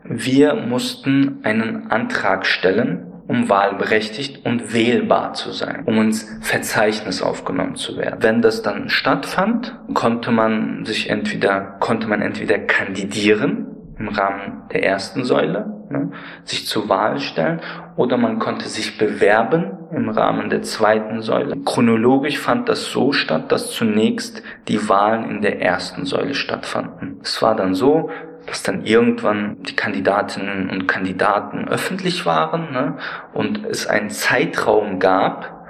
wir 0.04 0.56
mussten 0.56 1.40
einen 1.44 1.92
Antrag 1.92 2.46
stellen, 2.46 3.06
um 3.28 3.48
wahlberechtigt 3.48 4.44
und 4.44 4.74
wählbar 4.74 5.34
zu 5.34 5.52
sein, 5.52 5.84
um 5.86 6.02
ins 6.02 6.28
Verzeichnis 6.42 7.22
aufgenommen 7.22 7.76
zu 7.76 7.96
werden. 7.98 8.18
Wenn 8.22 8.42
das 8.42 8.64
dann 8.64 8.90
stattfand, 8.90 9.76
konnte 9.94 10.32
man 10.32 10.84
sich 10.86 11.10
entweder, 11.12 11.62
konnte 11.80 12.08
man 12.08 12.24
entweder 12.24 12.58
kandidieren 12.58 13.69
im 14.00 14.08
Rahmen 14.08 14.64
der 14.72 14.84
ersten 14.84 15.26
Säule, 15.26 15.72
ne, 15.90 16.12
sich 16.46 16.66
zur 16.66 16.88
Wahl 16.90 17.20
stellen, 17.20 17.60
oder 17.98 18.18
man 18.18 18.40
konnte 18.40 18.70
sich 18.70 18.98
bewerben 18.98 19.78
im 19.92 20.10
Rahmen 20.10 20.50
der 20.50 20.62
zweiten 20.62 21.22
Säule. 21.22 21.58
Chronologisch 21.66 22.40
fand 22.40 22.70
das 22.70 22.86
so 22.86 23.12
statt, 23.12 23.52
dass 23.52 23.72
zunächst 23.72 24.42
die 24.68 24.88
Wahlen 24.88 25.30
in 25.30 25.42
der 25.42 25.62
ersten 25.62 26.06
Säule 26.06 26.34
stattfanden. 26.34 27.20
Es 27.24 27.42
war 27.42 27.56
dann 27.56 27.76
so, 27.76 28.10
dass 28.48 28.64
dann 28.64 28.86
irgendwann 28.86 29.62
die 29.64 29.76
Kandidatinnen 29.76 30.70
und 30.70 30.88
Kandidaten 30.88 31.68
öffentlich 31.68 32.26
waren 32.26 32.72
ne, 32.72 32.98
und 33.34 33.66
es 33.66 33.86
einen 33.86 34.10
Zeitraum 34.10 35.00
gab, 35.00 35.68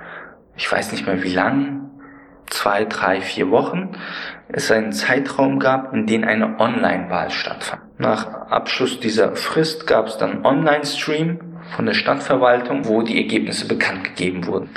ich 0.56 0.72
weiß 0.72 0.92
nicht 0.92 1.08
mehr 1.08 1.24
wie 1.24 1.34
lang, 1.34 1.90
zwei, 2.48 2.86
drei, 2.86 3.22
vier 3.22 3.50
Wochen 3.50 3.92
es 4.50 4.72
einen 4.72 4.92
Zeitraum 4.94 5.60
gab, 5.60 5.94
in 5.94 6.08
dem 6.08 6.24
eine 6.24 6.60
Online-Wahl 6.60 7.30
stattfand. 7.30 7.89
Nach 8.02 8.50
Abschluss 8.50 9.02
dieser 9.02 9.36
Frist 9.36 9.86
gab 9.86 10.08
es 10.08 10.18
dann 10.18 10.46
Online-Stream 10.46 11.40
von 11.76 11.86
der 11.86 11.94
Stadtverwaltung, 11.94 12.88
wo 12.88 13.02
die 13.02 13.18
Ergebnisse 13.18 13.68
bekannt 13.68 14.06
gegeben 14.06 14.48
wurden. 14.48 14.70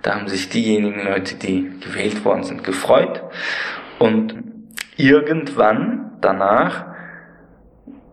Da 0.00 0.14
haben 0.14 0.26
sich 0.26 0.48
diejenigen 0.48 1.04
Leute, 1.04 1.34
die 1.34 1.70
gewählt 1.80 2.24
worden 2.24 2.44
sind, 2.44 2.64
gefreut. 2.64 3.22
Und 3.98 4.42
irgendwann 4.96 6.12
danach 6.22 6.86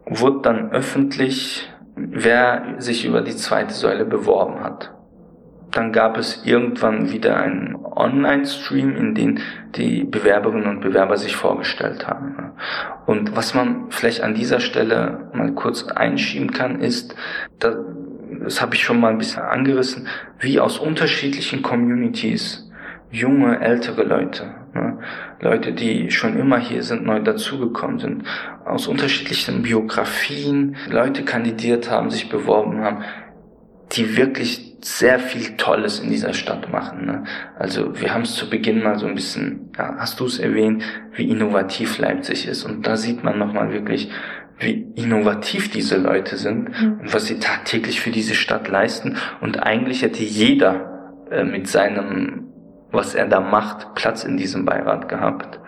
wurde 0.06 0.42
dann 0.42 0.72
öffentlich, 0.74 1.72
wer 1.96 2.76
sich 2.80 3.06
über 3.06 3.22
die 3.22 3.38
zweite 3.38 3.74
Säule 3.74 4.04
beworben 4.04 4.62
hat. 4.62 4.92
Dann 5.72 5.92
gab 5.92 6.18
es 6.18 6.46
irgendwann 6.46 7.12
wieder 7.12 7.38
einen 7.38 7.76
Online-Stream, 7.76 8.96
in 8.96 9.16
dem 9.16 9.38
die 9.76 10.04
Bewerberinnen 10.04 10.68
und 10.68 10.82
Bewerber 10.82 11.18
sich 11.18 11.36
vorgestellt 11.36 12.08
haben. 12.08 12.52
Und 13.06 13.36
was 13.36 13.54
man 13.54 13.86
vielleicht 13.90 14.22
an 14.22 14.34
dieser 14.34 14.60
Stelle 14.60 15.30
mal 15.34 15.52
kurz 15.52 15.84
einschieben 15.84 16.52
kann, 16.52 16.80
ist, 16.80 17.16
das 17.60 18.62
habe 18.62 18.76
ich 18.76 18.84
schon 18.84 19.00
mal 19.00 19.12
ein 19.12 19.18
bisschen 19.18 19.44
angerissen, 19.44 20.08
wie 20.40 20.60
aus 20.60 20.80
unterschiedlichen 20.80 21.62
Communities 21.62 22.70
junge, 23.12 23.60
ältere 23.60 24.04
Leute, 24.04 24.52
ne? 24.74 25.00
Leute, 25.42 25.72
die 25.74 26.12
schon 26.12 26.38
immer 26.38 26.60
hier 26.60 26.84
sind, 26.84 27.06
neu 27.06 27.20
dazugekommen 27.22 28.00
sind, 28.00 28.24
aus 28.66 28.88
unterschiedlichen 28.88 29.64
Biografien, 29.64 30.76
Leute 30.90 31.24
kandidiert 31.24 31.90
haben, 31.90 32.12
sich 32.12 32.30
beworben 32.30 32.82
haben, 32.82 33.04
die 33.92 34.18
wirklich 34.18 34.78
sehr 34.82 35.20
viel 35.20 35.58
Tolles 35.58 36.00
in 36.00 36.10
dieser 36.10 36.34
Stadt 36.34 36.72
machen. 36.72 37.06
Ne? 37.06 37.24
Also 37.58 38.00
wir 38.00 38.14
haben 38.14 38.22
es 38.22 38.36
zu 38.36 38.50
Beginn 38.50 38.82
mal 38.82 38.98
so 38.98 39.08
ein 39.08 39.16
bisschen, 39.16 39.72
ja, 39.78 39.96
hast 39.98 40.20
du 40.20 40.26
es 40.26 40.40
erwähnt, 40.40 40.84
wie 41.14 41.30
innovativ 41.30 41.98
Leipzig 41.98 42.48
ist. 42.48 42.64
Und 42.64 42.88
da 42.88 42.96
sieht 42.96 43.24
man 43.24 43.38
nochmal 43.38 43.74
wirklich, 43.74 44.10
wie 44.60 44.88
innovativ 44.96 45.72
diese 45.72 45.98
Leute 45.98 46.38
sind 46.38 46.70
mhm. 46.70 47.00
und 47.02 47.14
was 47.14 47.26
sie 47.26 47.40
tagtäglich 47.40 48.00
für 48.00 48.12
diese 48.12 48.36
Stadt 48.36 48.68
leisten. 48.68 49.18
Und 49.42 49.64
eigentlich 49.64 50.02
hätte 50.02 50.24
jeder 50.24 51.26
äh, 51.32 51.44
mit 51.44 51.68
seinem, 51.68 52.48
was 52.92 53.16
er 53.16 53.28
da 53.28 53.40
macht, 53.40 53.96
Platz 53.96 54.24
in 54.24 54.38
diesem 54.38 54.66
Beirat 54.66 55.10
gehabt. 55.10 55.60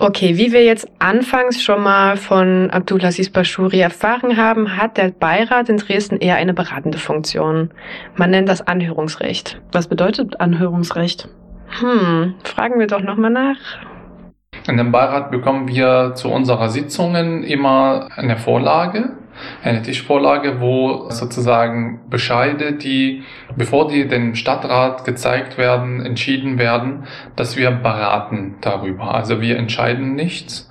Okay, 0.00 0.36
wie 0.36 0.52
wir 0.52 0.64
jetzt 0.64 0.88
anfangs 0.98 1.62
schon 1.62 1.82
mal 1.82 2.16
von 2.16 2.70
Abdulaziz 2.70 3.30
Bashuri 3.30 3.78
erfahren 3.78 4.36
haben, 4.36 4.76
hat 4.76 4.96
der 4.96 5.10
Beirat 5.10 5.68
in 5.68 5.76
Dresden 5.76 6.16
eher 6.16 6.34
eine 6.34 6.52
beratende 6.52 6.98
Funktion. 6.98 7.70
Man 8.16 8.30
nennt 8.30 8.48
das 8.48 8.66
Anhörungsrecht. 8.66 9.60
Was 9.70 9.86
bedeutet 9.86 10.40
Anhörungsrecht? 10.40 11.28
Hm, 11.78 12.34
fragen 12.42 12.80
wir 12.80 12.88
doch 12.88 13.02
nochmal 13.02 13.30
nach. 13.30 13.56
In 14.66 14.76
dem 14.76 14.90
Beirat 14.90 15.30
bekommen 15.30 15.68
wir 15.68 16.12
zu 16.14 16.28
unserer 16.28 16.70
Sitzungen 16.70 17.44
immer 17.44 18.08
eine 18.16 18.36
Vorlage, 18.36 19.10
eine 19.62 19.82
Tischvorlage, 19.82 20.60
wo 20.60 21.10
sozusagen 21.10 22.00
Bescheide, 22.08 22.72
die, 22.72 23.22
bevor 23.56 23.88
die 23.88 24.06
dem 24.08 24.34
Stadtrat 24.34 25.04
gezeigt 25.04 25.58
werden, 25.58 26.04
entschieden 26.04 26.58
werden, 26.58 27.04
dass 27.36 27.56
wir 27.56 27.70
beraten 27.70 28.56
darüber. 28.60 29.14
Also 29.14 29.40
wir 29.40 29.56
entscheiden 29.56 30.14
nichts 30.14 30.70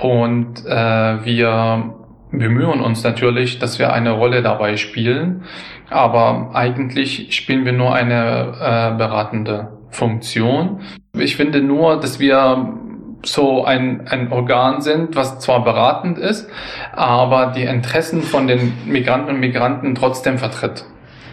und 0.00 0.64
äh, 0.66 1.24
wir 1.24 1.94
bemühen 2.30 2.80
uns 2.80 3.02
natürlich, 3.04 3.58
dass 3.58 3.78
wir 3.78 3.92
eine 3.92 4.12
Rolle 4.12 4.42
dabei 4.42 4.76
spielen, 4.76 5.44
aber 5.90 6.50
eigentlich 6.54 7.34
spielen 7.34 7.64
wir 7.64 7.72
nur 7.72 7.94
eine 7.94 8.52
äh, 8.60 8.96
beratende 8.98 9.78
Funktion. 9.90 10.80
Ich 11.16 11.36
finde 11.36 11.62
nur, 11.62 11.98
dass 11.98 12.20
wir 12.20 12.78
so 13.24 13.64
ein, 13.64 14.06
ein 14.08 14.32
Organ 14.32 14.80
sind, 14.80 15.16
was 15.16 15.40
zwar 15.40 15.64
beratend 15.64 16.18
ist, 16.18 16.48
aber 16.92 17.52
die 17.54 17.64
Interessen 17.64 18.22
von 18.22 18.46
den 18.46 18.72
Migranten 18.86 19.30
und 19.30 19.40
Migranten 19.40 19.94
trotzdem 19.94 20.38
vertritt. 20.38 20.84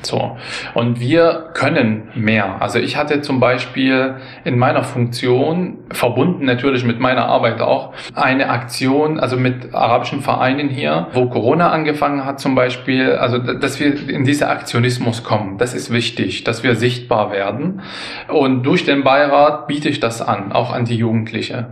So. 0.06 0.38
Und 0.74 1.00
wir 1.00 1.50
können 1.54 2.10
mehr. 2.15 2.62
Also 2.62 2.80
ich 2.80 2.96
hatte 2.98 3.22
zum 3.22 3.39
Beispiel 3.39 4.15
in 4.44 4.58
meiner 4.58 4.84
Funktion, 4.84 5.77
verbunden 5.92 6.46
natürlich 6.46 6.86
mit 6.86 7.00
meiner 7.00 7.25
Arbeit 7.25 7.62
auch, 7.62 7.94
eine 8.13 8.50
Aktion, 8.50 9.20
also 9.20 9.38
mit 9.38 9.74
arabischen 9.74 10.22
Vereinen 10.22 10.70
hier, 10.70 11.08
wo 11.13 11.27
Corona 11.27 11.72
angefangen 11.72 12.25
hat 12.25 12.39
zum 12.39 12.56
Beispiel, 12.56 13.13
also 13.13 13.38
dass 13.38 13.80
wir 13.80 14.10
in 14.10 14.25
diese 14.25 14.48
Aktionismus 14.48 15.24
kommen. 15.24 15.58
Das 15.58 15.74
ist 15.74 15.92
wichtig, 15.92 16.44
dass 16.44 16.63
wir 16.63 16.75
sichtbar 16.75 17.32
werden. 17.32 17.82
Und 18.27 18.64
durch 18.64 18.86
den 18.86 19.03
Beirat 19.03 19.68
biete 19.68 19.90
ich 19.90 20.00
das 20.00 20.22
an, 20.22 20.51
auch 20.51 20.72
an 20.72 20.86
die 20.86 20.96
Jugendliche. 20.96 21.68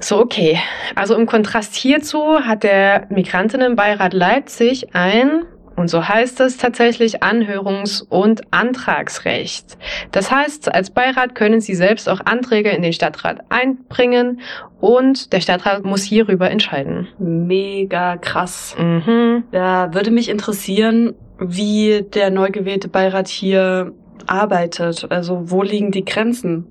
So, 0.00 0.18
okay. 0.18 0.58
Also 0.94 1.14
im 1.14 1.26
Kontrast 1.26 1.74
hierzu 1.74 2.40
hat 2.40 2.62
der 2.62 3.06
Migrantinnenbeirat 3.10 4.12
Leipzig 4.14 4.94
ein 4.94 5.44
und 5.76 5.88
so 5.88 6.06
heißt 6.06 6.40
es 6.40 6.58
tatsächlich 6.58 7.22
Anhörungs- 7.22 8.04
und 8.06 8.42
Antragsrecht. 8.50 9.78
Das 10.12 10.30
heißt, 10.30 10.74
als 10.74 10.90
Beirat 10.90 11.34
können 11.34 11.60
Sie 11.60 11.74
selbst 11.74 12.08
auch 12.08 12.20
Anträge 12.24 12.70
in 12.70 12.82
den 12.82 12.92
Stadtrat 12.92 13.40
einbringen 13.48 14.40
und 14.80 15.32
der 15.32 15.40
Stadtrat 15.40 15.84
muss 15.84 16.02
hierüber 16.02 16.50
entscheiden. 16.50 17.08
Mega 17.18 18.18
krass. 18.18 18.76
Mhm. 18.78 19.44
Da 19.52 19.94
würde 19.94 20.10
mich 20.10 20.28
interessieren, 20.28 21.14
wie 21.38 22.02
der 22.02 22.30
neu 22.30 22.50
gewählte 22.50 22.88
Beirat 22.88 23.28
hier 23.28 23.92
arbeitet. 24.26 25.06
Also 25.10 25.50
wo 25.50 25.62
liegen 25.62 25.92
die 25.92 26.04
Grenzen? 26.04 26.66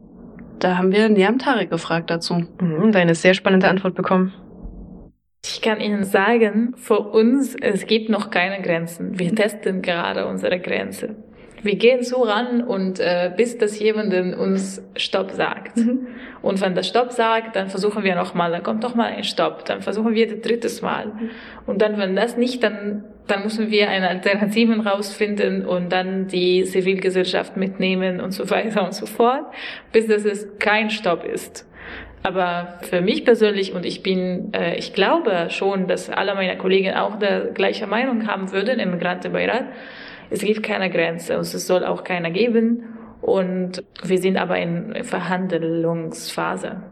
Da 0.60 0.78
haben 0.78 0.92
wir 0.92 1.08
Niam 1.08 1.40
Tarek 1.40 1.70
gefragt 1.70 2.10
dazu. 2.10 2.46
Mhm, 2.60 2.92
eine 2.94 3.16
sehr 3.16 3.34
spannende 3.34 3.70
Antwort 3.70 3.96
bekommen. 3.96 4.34
Ich 5.44 5.62
kann 5.62 5.80
Ihnen 5.80 6.04
sagen, 6.04 6.74
für 6.76 7.00
uns, 7.00 7.56
es 7.56 7.88
gibt 7.88 8.10
noch 8.10 8.30
keine 8.30 8.62
Grenzen. 8.62 9.18
Wir 9.18 9.34
testen 9.34 9.82
gerade 9.82 10.28
unsere 10.28 10.60
Grenze. 10.60 11.16
Wir 11.62 11.76
gehen 11.76 12.04
so 12.04 12.24
ran 12.24 12.64
und 12.64 13.00
äh, 13.00 13.32
bis 13.36 13.58
das 13.58 13.80
jemand 13.80 14.14
uns 14.36 14.82
Stopp 14.96 15.32
sagt. 15.32 15.78
Mhm. 15.78 16.08
Und 16.42 16.62
wenn 16.62 16.74
das 16.74 16.88
Stopp 16.88 17.12
sagt, 17.12 17.56
dann 17.56 17.70
versuchen 17.70 18.04
wir 18.04 18.16
nochmal, 18.16 18.52
dann 18.52 18.64
kommt 18.64 18.82
nochmal 18.82 19.12
ein 19.12 19.24
Stopp, 19.24 19.66
dann 19.66 19.82
versuchen 19.82 20.14
wir 20.14 20.28
das 20.28 20.42
drittes 20.42 20.82
Mal. 20.82 21.08
Mhm. 21.08 21.30
Und 21.66 21.82
dann, 21.82 21.98
wenn 21.98 22.16
das 22.16 22.38
nicht, 22.38 22.64
dann, 22.64 23.04
dann 23.28 23.44
müssen 23.44 23.70
wir 23.72 23.90
eine 23.90 24.10
Alternative 24.10 24.84
rausfinden 24.86 25.66
und 25.66 25.92
dann 25.92 26.28
die 26.28 26.64
Zivilgesellschaft 26.64 27.58
mitnehmen 27.58 28.22
und 28.22 28.32
so 28.32 28.50
weiter 28.50 28.86
und 28.86 28.94
so 28.94 29.06
fort, 29.06 29.46
bis 29.92 30.08
das 30.08 30.26
es 30.26 30.48
kein 30.60 30.90
Stopp 30.90 31.26
ist. 31.26 31.66
Aber 32.22 32.80
für 32.82 33.02
mich 33.02 33.24
persönlich, 33.24 33.74
und 33.74 33.86
ich 33.86 34.04
bin, 34.04 34.52
äh, 34.54 34.76
ich 34.76 34.94
glaube 34.94 35.48
schon, 35.50 35.88
dass 35.88 36.10
alle 36.10 36.36
meine 36.36 36.58
Kollegen 36.58 36.94
auch 36.94 37.18
der 37.18 37.52
gleiche 37.54 37.88
Meinung 37.88 38.28
haben 38.28 38.52
würden 38.52 38.80
im 38.80 38.92
Migrantenbeirat, 38.92 39.66
es 40.30 40.42
gibt 40.42 40.64
keine 40.64 40.90
Grenze 40.90 41.38
und 41.38 41.42
es 41.42 41.68
soll 41.68 41.84
auch 41.84 42.04
keiner 42.04 42.32
geben. 42.32 42.84
Und 43.22 43.84
wir 44.04 44.18
sind 44.20 44.38
aber 44.38 44.58
in 44.60 45.04
Verhandlungsphase. 45.04 46.84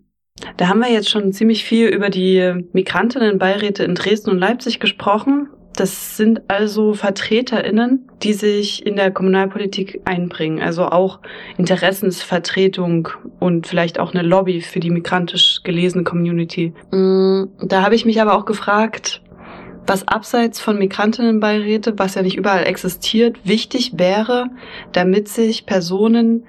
Da 0.57 0.67
haben 0.67 0.79
wir 0.79 0.91
jetzt 0.91 1.09
schon 1.09 1.31
ziemlich 1.31 1.63
viel 1.63 1.87
über 1.87 2.09
die 2.09 2.65
Migrantinnenbeiräte 2.73 3.83
in 3.83 3.95
Dresden 3.95 4.29
und 4.29 4.37
Leipzig 4.37 4.79
gesprochen. 4.79 5.49
Das 5.75 6.17
sind 6.17 6.41
also 6.47 6.93
VertreterInnen, 6.93 8.09
die 8.23 8.33
sich 8.33 8.83
in 8.85 8.95
der 8.95 9.11
Kommunalpolitik 9.11 10.01
einbringen. 10.05 10.59
Also 10.59 10.85
auch 10.85 11.19
Interessensvertretung 11.57 13.09
und 13.39 13.67
vielleicht 13.67 13.99
auch 13.99 14.13
eine 14.13 14.23
Lobby 14.23 14.61
für 14.61 14.79
die 14.79 14.89
migrantisch 14.89 15.61
gelesene 15.63 16.03
Community. 16.03 16.73
Mm, 16.91 17.43
da 17.61 17.83
habe 17.83 17.93
ich 17.93 18.05
mich 18.05 18.19
aber 18.19 18.35
auch 18.35 18.45
gefragt, 18.45 19.21
was 19.87 20.07
abseits 20.07 20.59
von 20.59 20.77
Migrantinnenbeiräte, 20.77 21.97
was 21.97 22.15
ja 22.15 22.21
nicht 22.21 22.37
überall 22.37 22.65
existiert, 22.65 23.37
wichtig 23.45 23.93
wäre, 23.97 24.47
damit 24.91 25.29
sich 25.29 25.65
Personen, 25.65 26.45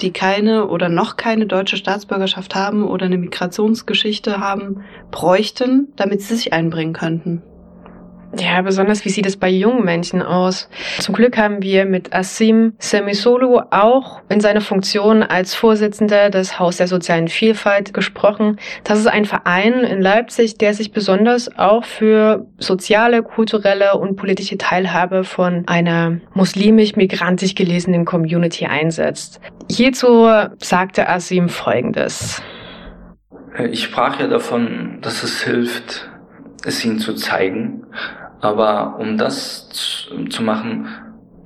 die 0.00 0.12
keine 0.12 0.68
oder 0.68 0.88
noch 0.88 1.16
keine 1.16 1.46
deutsche 1.46 1.76
Staatsbürgerschaft 1.76 2.54
haben 2.54 2.86
oder 2.86 3.06
eine 3.06 3.18
Migrationsgeschichte 3.18 4.38
haben, 4.38 4.84
bräuchten, 5.10 5.88
damit 5.96 6.22
sie 6.22 6.36
sich 6.36 6.52
einbringen 6.52 6.92
könnten. 6.92 7.42
Ja, 8.36 8.60
besonders 8.60 9.04
wie 9.04 9.08
sieht 9.08 9.26
es 9.26 9.36
bei 9.36 9.48
jungen 9.48 9.84
Menschen 9.84 10.20
aus? 10.22 10.68
Zum 10.98 11.14
Glück 11.14 11.38
haben 11.38 11.62
wir 11.62 11.86
mit 11.86 12.14
Asim 12.14 12.74
Semisolu 12.78 13.60
auch 13.70 14.20
in 14.28 14.40
seiner 14.40 14.60
Funktion 14.60 15.22
als 15.22 15.54
Vorsitzender 15.54 16.28
des 16.28 16.58
Haus 16.58 16.76
der 16.76 16.88
sozialen 16.88 17.28
Vielfalt 17.28 17.94
gesprochen. 17.94 18.58
Das 18.84 18.98
ist 18.98 19.06
ein 19.06 19.24
Verein 19.24 19.80
in 19.80 20.02
Leipzig, 20.02 20.58
der 20.58 20.74
sich 20.74 20.92
besonders 20.92 21.56
auch 21.58 21.84
für 21.84 22.46
soziale, 22.58 23.22
kulturelle 23.22 23.94
und 23.94 24.16
politische 24.16 24.58
Teilhabe 24.58 25.24
von 25.24 25.64
einer 25.66 26.18
muslimisch-migrantisch 26.34 27.54
gelesenen 27.54 28.04
Community 28.04 28.66
einsetzt. 28.66 29.40
Hierzu 29.70 30.28
sagte 30.58 31.08
Asim 31.08 31.48
Folgendes. 31.48 32.42
Ich 33.70 33.82
sprach 33.82 34.20
ja 34.20 34.28
davon, 34.28 34.98
dass 35.00 35.22
es 35.22 35.42
hilft, 35.42 36.08
es 36.64 36.84
ihnen 36.84 36.98
zu 36.98 37.14
zeigen. 37.14 37.86
Aber 38.40 38.98
um 38.98 39.16
das 39.16 39.68
zu 39.68 40.42
machen, 40.42 40.88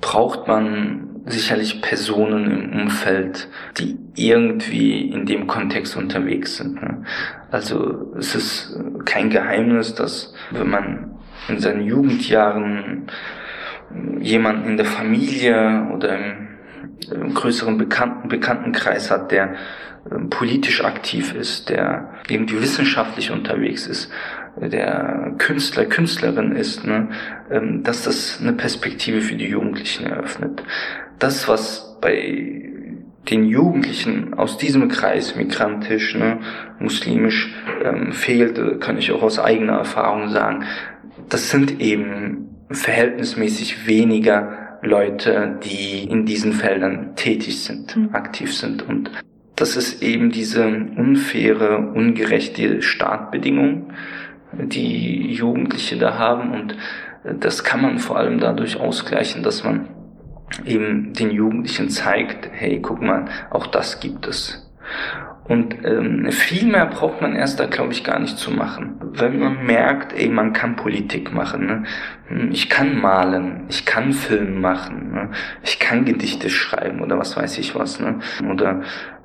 braucht 0.00 0.46
man 0.48 1.12
sicherlich 1.26 1.80
Personen 1.80 2.50
im 2.50 2.80
Umfeld, 2.82 3.48
die 3.78 3.96
irgendwie 4.16 5.10
in 5.10 5.24
dem 5.24 5.46
Kontext 5.46 5.96
unterwegs 5.96 6.56
sind. 6.56 6.82
Ne? 6.82 7.04
Also 7.50 8.12
es 8.18 8.34
ist 8.34 8.78
kein 9.04 9.30
Geheimnis, 9.30 9.94
dass 9.94 10.34
wenn 10.50 10.68
man 10.68 11.12
in 11.48 11.60
seinen 11.60 11.86
Jugendjahren 11.86 13.06
jemanden 14.20 14.70
in 14.70 14.76
der 14.76 14.86
Familie 14.86 15.88
oder 15.94 16.18
im, 16.18 16.48
im 17.10 17.34
größeren 17.34 17.78
Bekannten, 17.78 18.28
Bekanntenkreis 18.28 19.10
hat, 19.10 19.30
der 19.30 19.54
ähm, 20.10 20.30
politisch 20.30 20.84
aktiv 20.84 21.34
ist, 21.34 21.68
der 21.68 22.14
irgendwie 22.28 22.60
wissenschaftlich 22.60 23.30
unterwegs 23.30 23.86
ist, 23.86 24.10
der 24.60 25.34
Künstler, 25.38 25.86
Künstlerin 25.86 26.52
ist, 26.52 26.86
ne, 26.86 27.08
ähm, 27.50 27.82
dass 27.82 28.04
das 28.04 28.40
eine 28.40 28.52
Perspektive 28.52 29.20
für 29.20 29.34
die 29.34 29.48
Jugendlichen 29.48 30.06
eröffnet. 30.06 30.62
Das, 31.18 31.48
was 31.48 31.98
bei 32.00 32.70
den 33.30 33.46
Jugendlichen 33.46 34.34
aus 34.34 34.58
diesem 34.58 34.88
Kreis, 34.88 35.36
migrantisch, 35.36 36.14
ne, 36.16 36.38
muslimisch, 36.78 37.54
ähm, 37.84 38.12
fehlt, 38.12 38.80
kann 38.80 38.98
ich 38.98 39.12
auch 39.12 39.22
aus 39.22 39.38
eigener 39.38 39.78
Erfahrung 39.78 40.28
sagen, 40.30 40.64
das 41.28 41.50
sind 41.50 41.80
eben 41.80 42.48
verhältnismäßig 42.70 43.86
weniger 43.86 44.78
Leute, 44.82 45.58
die 45.62 46.04
in 46.04 46.26
diesen 46.26 46.52
Feldern 46.52 47.14
tätig 47.14 47.62
sind, 47.62 47.96
mhm. 47.96 48.08
aktiv 48.12 48.54
sind. 48.54 48.82
Und 48.82 49.10
das 49.54 49.76
ist 49.76 50.02
eben 50.02 50.30
diese 50.30 50.66
unfaire, 50.66 51.92
ungerechte 51.94 52.82
Startbedingung, 52.82 53.92
die 54.52 55.32
Jugendliche 55.32 55.96
da 55.98 56.18
haben. 56.18 56.52
Und 56.52 56.76
das 57.40 57.64
kann 57.64 57.82
man 57.82 57.98
vor 57.98 58.16
allem 58.16 58.38
dadurch 58.38 58.78
ausgleichen, 58.78 59.42
dass 59.42 59.64
man 59.64 59.88
eben 60.64 61.12
den 61.14 61.30
Jugendlichen 61.30 61.88
zeigt, 61.88 62.48
hey, 62.52 62.80
guck 62.80 63.00
mal, 63.00 63.26
auch 63.50 63.66
das 63.66 64.00
gibt 64.00 64.26
es. 64.26 64.70
Und 65.44 65.84
ähm, 65.84 66.30
viel 66.30 66.66
mehr 66.66 66.86
braucht 66.86 67.20
man 67.20 67.34
erst 67.34 67.58
da, 67.58 67.66
glaube 67.66 67.92
ich, 67.92 68.04
gar 68.04 68.18
nicht 68.18 68.38
zu 68.38 68.52
machen. 68.52 68.94
Wenn 69.00 69.40
man 69.40 69.66
merkt, 69.66 70.12
ey, 70.12 70.28
man 70.28 70.52
kann 70.52 70.76
Politik 70.76 71.32
machen, 71.32 71.66
ne? 71.66 71.82
Hm, 72.28 72.50
ich 72.52 72.68
kann 72.68 73.00
malen, 73.00 73.64
ich 73.68 73.84
kann 73.84 74.12
Film 74.12 74.60
machen, 74.60 75.12
ne? 75.12 75.30
ich 75.64 75.80
kann 75.80 76.04
Gedichte 76.04 76.48
schreiben 76.48 77.00
oder 77.00 77.18
was 77.18 77.36
weiß 77.36 77.58
ich 77.58 77.74
was, 77.74 77.98
ne? 77.98 78.20
oder 78.48 78.82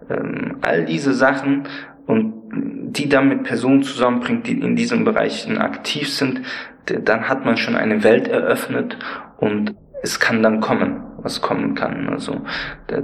ähm, 0.10 0.58
all 0.62 0.86
diese 0.86 1.14
Sachen 1.14 1.64
und 2.08 2.34
die 2.52 3.10
dann 3.10 3.30
mit 3.30 3.44
Personen 3.44 3.84
zusammenbringt, 3.84 4.48
die 4.48 4.60
in 4.60 4.76
diesen 4.76 5.04
Bereichen 5.04 5.58
aktiv 5.58 6.12
sind, 6.12 6.42
dann 6.86 7.28
hat 7.28 7.46
man 7.46 7.58
schon 7.58 7.76
eine 7.76 8.04
Welt 8.04 8.28
eröffnet 8.28 8.98
und 9.38 9.76
es 10.02 10.20
kann 10.20 10.42
dann 10.44 10.62
kommen, 10.62 11.04
was 11.18 11.42
kommen 11.42 11.76
kann. 11.76 12.10
Also 12.10 12.42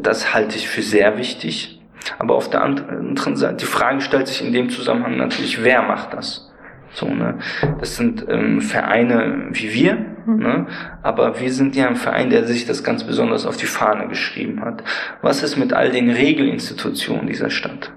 das 0.01 0.33
halte 0.33 0.57
ich 0.57 0.67
für 0.67 0.81
sehr 0.81 1.17
wichtig. 1.17 1.79
Aber 2.19 2.35
auf 2.35 2.49
der 2.49 2.61
anderen 2.61 3.35
Seite, 3.35 3.57
die 3.57 3.65
Frage 3.65 4.01
stellt 4.01 4.27
sich 4.27 4.45
in 4.45 4.51
dem 4.51 4.69
Zusammenhang 4.69 5.17
natürlich, 5.17 5.63
wer 5.63 5.81
macht 5.83 6.13
das? 6.13 6.51
So, 6.91 7.07
ne? 7.07 7.39
Das 7.79 7.95
sind 7.95 8.25
ähm, 8.29 8.61
Vereine 8.61 9.47
wie 9.51 9.73
wir, 9.73 9.95
mhm. 10.25 10.37
ne? 10.37 10.67
aber 11.01 11.39
wir 11.39 11.51
sind 11.51 11.75
ja 11.75 11.87
ein 11.87 11.95
Verein, 11.95 12.29
der 12.29 12.45
sich 12.45 12.65
das 12.65 12.83
ganz 12.83 13.03
besonders 13.03 13.47
auf 13.47 13.57
die 13.57 13.65
Fahne 13.65 14.07
geschrieben 14.07 14.61
hat. 14.63 14.83
Was 15.21 15.41
ist 15.41 15.57
mit 15.57 15.73
all 15.73 15.89
den 15.89 16.11
Regelinstitutionen 16.11 17.25
dieser 17.25 17.49
Stadt? 17.49 17.93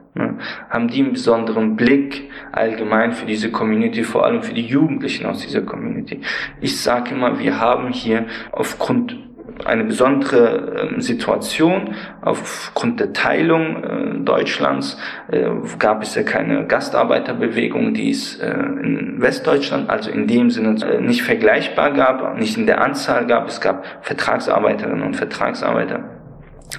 Haben 0.70 0.88
die 0.88 1.02
einen 1.02 1.12
besonderen 1.12 1.76
Blick 1.76 2.30
allgemein 2.52 3.12
für 3.12 3.26
diese 3.26 3.50
Community, 3.50 4.02
vor 4.02 4.24
allem 4.24 4.42
für 4.42 4.54
die 4.54 4.66
Jugendlichen 4.66 5.26
aus 5.26 5.40
dieser 5.40 5.62
Community? 5.62 6.20
Ich 6.60 6.80
sage 6.80 7.14
immer, 7.14 7.38
wir 7.38 7.60
haben 7.60 7.92
hier 7.92 8.26
aufgrund 8.52 9.16
eine 9.64 9.84
besondere 9.84 10.90
ähm, 10.92 11.00
Situation. 11.00 11.94
Aufgrund 12.20 13.00
der 13.00 13.12
Teilung 13.12 13.84
äh, 13.84 14.18
Deutschlands 14.18 14.98
äh, 15.30 15.48
gab 15.78 16.02
es 16.02 16.14
ja 16.14 16.22
keine 16.22 16.66
Gastarbeiterbewegung, 16.66 17.94
die 17.94 18.10
es 18.10 18.36
äh, 18.36 18.50
in 18.50 19.16
Westdeutschland, 19.18 19.88
also 19.88 20.10
in 20.10 20.26
dem 20.26 20.50
Sinne 20.50 20.74
nicht 21.00 21.22
vergleichbar 21.22 21.92
gab, 21.92 22.38
nicht 22.38 22.56
in 22.56 22.66
der 22.66 22.82
Anzahl 22.82 23.26
gab. 23.26 23.48
Es 23.48 23.60
gab 23.60 23.84
Vertragsarbeiterinnen 24.02 25.02
und 25.02 25.16
Vertragsarbeiter. 25.16 26.15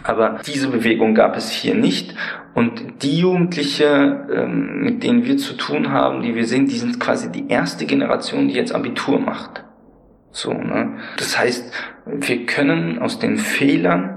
Aber 0.03 0.39
diese 0.45 0.69
Bewegung 0.69 1.15
gab 1.15 1.35
es 1.35 1.49
hier 1.49 1.75
nicht. 1.75 2.15
Und 2.53 3.03
die 3.03 3.19
Jugendliche, 3.19 4.27
ähm, 4.33 4.81
mit 4.81 5.03
denen 5.03 5.25
wir 5.25 5.37
zu 5.37 5.53
tun 5.53 5.91
haben, 5.91 6.23
die 6.23 6.35
wir 6.35 6.45
sehen, 6.45 6.67
die 6.67 6.77
sind 6.77 6.99
quasi 6.99 7.31
die 7.31 7.49
erste 7.49 7.85
Generation, 7.85 8.47
die 8.47 8.55
jetzt 8.55 8.73
Abitur 8.73 9.19
macht. 9.19 9.63
So, 10.31 10.53
ne? 10.53 10.97
Das 11.17 11.39
heißt, 11.39 11.71
wir 12.05 12.45
können 12.45 12.99
aus 12.99 13.19
den 13.19 13.37
Fehlern, 13.37 14.13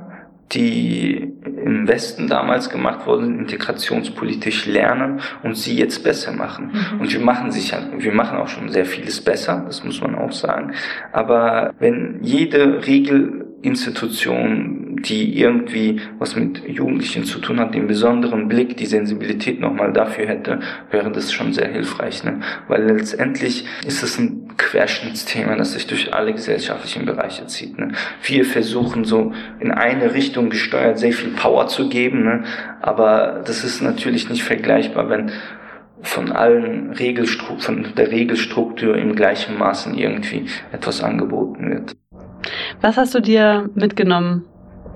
die 0.53 1.33
im 1.45 1.87
Westen 1.87 2.27
damals 2.27 2.71
gemacht 2.71 3.07
wurden, 3.07 3.39
integrationspolitisch 3.39 4.67
lernen 4.67 5.21
und 5.43 5.57
sie 5.57 5.79
jetzt 5.79 6.03
besser 6.03 6.33
machen. 6.33 6.73
Mhm. 6.73 7.01
Und 7.01 7.13
wir 7.13 7.21
machen 7.21 7.53
sicher, 7.53 7.89
wir 7.97 8.13
machen 8.13 8.37
auch 8.39 8.49
schon 8.49 8.71
sehr 8.71 8.87
vieles 8.87 9.21
besser, 9.21 9.63
das 9.67 9.85
muss 9.85 10.01
man 10.01 10.17
auch 10.17 10.33
sagen. 10.33 10.73
Aber 11.13 11.73
wenn 11.79 12.19
jede 12.23 12.85
Regelinstitution 12.87 14.90
die 15.05 15.39
irgendwie 15.39 16.01
was 16.19 16.37
mit 16.37 16.67
Jugendlichen 16.69 17.25
zu 17.25 17.39
tun 17.39 17.61
hat, 17.61 17.75
den 17.75 17.87
besonderen 17.87 18.49
Blick, 18.49 18.77
die 18.77 18.87
Sensibilität 18.87 19.61
nochmal 19.61 19.93
dafür 19.93 20.27
hätte, 20.27 20.61
wäre 20.91 21.11
das 21.11 21.33
schon 21.33 21.53
sehr 21.53 21.69
hilfreich. 21.69 22.25
Ne? 22.25 22.41
Weil 22.69 22.85
letztendlich 22.85 23.65
ist 23.87 24.03
es 24.03 24.19
ein 24.19 24.49
Querschnittsthema, 24.57 25.57
das 25.57 25.73
sich 25.73 25.87
durch 25.87 26.13
alle 26.15 26.33
gesellschaftlichen 26.33 27.07
Bereiche 27.07 27.47
zieht. 27.47 27.79
Ne? 27.79 27.93
Wir 28.23 28.45
versuchen 28.45 29.05
so 29.05 29.33
in 29.59 29.71
eine 29.71 30.15
Richtung 30.15 30.51
gesteuert 30.51 30.99
sehr 30.99 31.13
viel 31.13 31.31
Power 31.31 31.69
zu 31.69 31.89
geben, 31.89 32.25
ne? 32.25 32.45
aber 32.81 33.43
das 33.45 33.65
ist 33.65 33.81
natürlich 33.83 34.29
nicht 34.29 34.43
vergleichbar, 34.43 35.09
wenn 35.09 35.31
von 36.03 36.33
allen 36.33 36.93
Regelstrukturen, 36.93 37.85
von 37.85 37.95
der 37.95 38.11
Regelstruktur 38.11 38.97
im 38.97 39.15
gleichen 39.15 39.59
Maßen 39.59 39.97
irgendwie 39.97 40.47
etwas 40.73 41.03
angeboten 41.03 41.71
wird. 41.71 41.97
Was 42.81 42.97
hast 42.97 43.15
du 43.15 43.21
dir 43.21 43.69
mitgenommen 43.75 44.47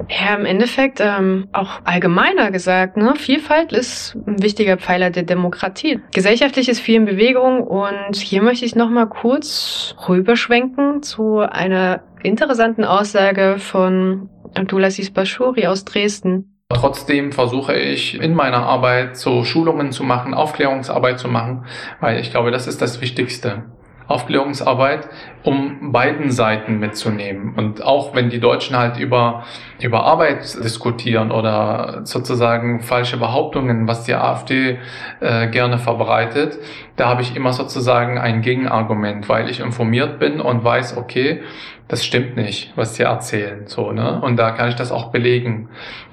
ja, 0.08 0.34
im 0.34 0.44
Endeffekt 0.44 1.00
ähm, 1.00 1.48
auch 1.52 1.80
allgemeiner 1.84 2.50
gesagt, 2.50 2.96
ne? 2.96 3.14
Vielfalt 3.16 3.72
ist 3.72 4.16
ein 4.26 4.42
wichtiger 4.42 4.76
Pfeiler 4.76 5.10
der 5.10 5.22
Demokratie. 5.22 6.00
Gesellschaftlich 6.12 6.68
ist 6.68 6.80
viel 6.80 6.96
in 6.96 7.04
Bewegung 7.04 7.62
und 7.62 8.16
hier 8.16 8.42
möchte 8.42 8.64
ich 8.64 8.74
nochmal 8.74 9.08
kurz 9.08 9.94
rüberschwenken 10.08 11.02
zu 11.02 11.38
einer 11.38 12.02
interessanten 12.22 12.84
Aussage 12.84 13.56
von 13.58 14.28
Abdulaziz 14.54 15.10
Bashuri 15.10 15.66
aus 15.66 15.84
Dresden. 15.84 16.50
Trotzdem 16.70 17.32
versuche 17.32 17.74
ich 17.74 18.20
in 18.20 18.34
meiner 18.34 18.64
Arbeit 18.64 19.16
so 19.16 19.44
Schulungen 19.44 19.92
zu 19.92 20.02
machen, 20.02 20.34
Aufklärungsarbeit 20.34 21.18
zu 21.18 21.28
machen, 21.28 21.66
weil 22.00 22.18
ich 22.18 22.30
glaube, 22.30 22.50
das 22.50 22.66
ist 22.66 22.80
das 22.80 23.00
Wichtigste. 23.00 23.64
Aufklärungsarbeit, 24.06 25.08
um 25.44 25.92
beiden 25.92 26.30
Seiten 26.30 26.78
mitzunehmen. 26.78 27.54
Und 27.54 27.82
auch 27.82 28.14
wenn 28.14 28.30
die 28.30 28.40
Deutschen 28.40 28.76
halt 28.76 28.98
über, 28.98 29.44
über 29.80 30.04
Arbeit 30.04 30.42
diskutieren 30.62 31.30
oder 31.30 32.00
sozusagen 32.04 32.80
falsche 32.80 33.16
Behauptungen, 33.16 33.88
was 33.88 34.04
die 34.04 34.14
AfD 34.14 34.78
äh, 35.20 35.48
gerne 35.48 35.78
verbreitet, 35.78 36.58
da 36.96 37.08
habe 37.08 37.22
ich 37.22 37.34
immer 37.34 37.52
sozusagen 37.52 38.18
ein 38.18 38.42
Gegenargument, 38.42 39.28
weil 39.28 39.48
ich 39.48 39.60
informiert 39.60 40.18
bin 40.18 40.40
und 40.40 40.64
weiß, 40.64 40.96
okay, 40.96 41.42
das 41.88 42.04
stimmt 42.04 42.36
nicht, 42.36 42.72
was 42.76 42.94
die 42.94 43.02
erzählen, 43.02 43.66
so, 43.66 43.92
ne? 43.92 44.18
Und 44.22 44.36
da 44.38 44.52
kann 44.52 44.70
ich 44.70 44.74
das 44.74 44.90
auch 44.90 45.10
belegen 45.10 45.68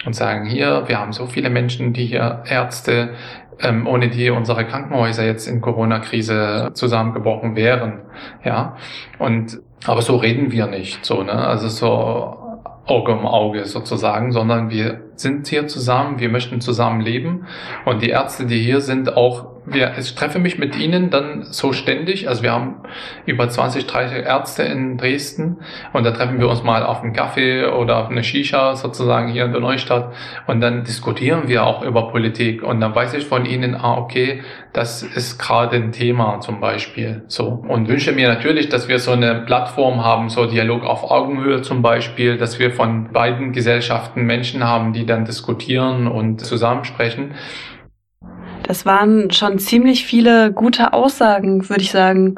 und 0.05 0.13
sagen, 0.13 0.45
hier, 0.45 0.83
wir 0.87 0.99
haben 0.99 1.13
so 1.13 1.27
viele 1.27 1.49
Menschen, 1.49 1.93
die 1.93 2.05
hier 2.05 2.43
Ärzte, 2.45 3.13
ähm, 3.63 3.87
ohne 3.87 4.09
die 4.09 4.29
unsere 4.29 4.65
Krankenhäuser 4.65 5.25
jetzt 5.25 5.47
in 5.47 5.61
Corona-Krise 5.61 6.71
zusammengebrochen 6.73 7.55
wären. 7.55 8.01
Ja. 8.43 8.77
Und 9.19 9.59
aber 9.85 10.01
so 10.01 10.17
reden 10.17 10.51
wir 10.51 10.67
nicht 10.67 11.05
so, 11.05 11.23
ne? 11.23 11.33
Also 11.33 11.67
so 11.67 12.37
Auge 12.85 13.13
um 13.13 13.25
Auge 13.25 13.65
sozusagen, 13.65 14.31
sondern 14.31 14.69
wir 14.69 15.01
sind 15.15 15.47
hier 15.47 15.67
zusammen, 15.67 16.19
wir 16.19 16.29
möchten 16.29 16.61
zusammen 16.61 17.01
leben 17.01 17.45
und 17.85 18.01
die 18.01 18.09
Ärzte, 18.09 18.45
die 18.45 18.59
hier 18.59 18.81
sind, 18.81 19.15
auch 19.15 19.50
wir, 19.65 19.93
ich 19.97 20.15
treffe 20.15 20.39
mich 20.39 20.57
mit 20.57 20.77
ihnen 20.77 21.09
dann 21.09 21.43
so 21.43 21.73
ständig. 21.73 22.27
Also 22.27 22.43
wir 22.43 22.51
haben 22.51 22.77
über 23.25 23.47
20, 23.47 23.85
30 23.85 24.25
Ärzte 24.25 24.63
in 24.63 24.97
Dresden 24.97 25.57
und 25.93 26.03
da 26.03 26.11
treffen 26.11 26.39
wir 26.39 26.49
uns 26.49 26.63
mal 26.63 26.83
auf 26.83 27.03
einen 27.03 27.13
Kaffee 27.13 27.65
oder 27.65 27.97
auf 27.97 28.09
eine 28.09 28.23
Shisha 28.23 28.75
sozusagen 28.75 29.31
hier 29.31 29.45
in 29.45 29.51
der 29.51 29.61
Neustadt 29.61 30.13
und 30.47 30.61
dann 30.61 30.83
diskutieren 30.83 31.47
wir 31.47 31.63
auch 31.63 31.83
über 31.83 32.09
Politik 32.09 32.63
und 32.63 32.81
dann 32.81 32.95
weiß 32.95 33.13
ich 33.13 33.25
von 33.25 33.45
ihnen, 33.45 33.75
ah 33.75 33.97
okay, 33.97 34.41
das 34.73 35.03
ist 35.03 35.37
gerade 35.37 35.75
ein 35.75 35.91
Thema 35.91 36.39
zum 36.39 36.59
Beispiel. 36.59 37.23
So 37.27 37.63
und 37.67 37.87
wünsche 37.87 38.13
mir 38.13 38.27
natürlich, 38.27 38.69
dass 38.69 38.87
wir 38.87 38.99
so 38.99 39.11
eine 39.11 39.35
Plattform 39.41 40.03
haben, 40.03 40.29
so 40.29 40.45
Dialog 40.45 40.83
auf 40.83 41.09
Augenhöhe 41.09 41.61
zum 41.61 41.81
Beispiel, 41.81 42.37
dass 42.37 42.57
wir 42.57 42.71
von 42.71 43.11
beiden 43.11 43.51
Gesellschaften 43.51 44.23
Menschen 44.23 44.63
haben, 44.63 44.93
die 44.93 45.05
dann 45.05 45.25
diskutieren 45.25 46.07
und 46.07 46.41
zusammensprechen. 46.41 47.35
Das 48.71 48.85
waren 48.85 49.29
schon 49.31 49.59
ziemlich 49.59 50.05
viele 50.05 50.53
gute 50.53 50.93
Aussagen, 50.93 51.67
würde 51.67 51.81
ich 51.81 51.91
sagen. 51.91 52.35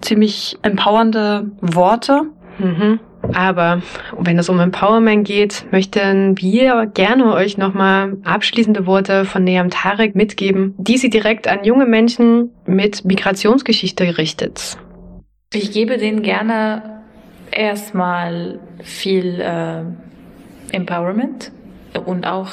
Ziemlich 0.00 0.58
empowernde 0.62 1.52
Worte. 1.60 2.22
Mhm. 2.58 2.98
Aber 3.32 3.82
wenn 4.18 4.36
es 4.36 4.48
um 4.48 4.58
Empowerment 4.58 5.24
geht, 5.24 5.64
möchten 5.70 6.36
wir 6.38 6.86
gerne 6.86 7.32
euch 7.32 7.56
nochmal 7.56 8.16
abschließende 8.24 8.84
Worte 8.86 9.26
von 9.26 9.44
Neam 9.44 9.70
Tarek 9.70 10.16
mitgeben, 10.16 10.74
die 10.76 10.98
sie 10.98 11.08
direkt 11.08 11.46
an 11.46 11.62
junge 11.62 11.86
Menschen 11.86 12.50
mit 12.66 13.04
Migrationsgeschichte 13.04 14.18
richtet. 14.18 14.78
Ich 15.54 15.70
gebe 15.70 15.98
denen 15.98 16.22
gerne 16.22 17.00
erstmal 17.52 18.58
viel 18.82 19.40
äh, 19.40 19.84
Empowerment 20.72 21.52
und 22.04 22.26
auch 22.26 22.50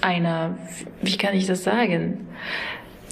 eine, 0.00 0.56
wie 1.02 1.16
kann 1.16 1.34
ich 1.34 1.46
das 1.46 1.64
sagen? 1.64 2.28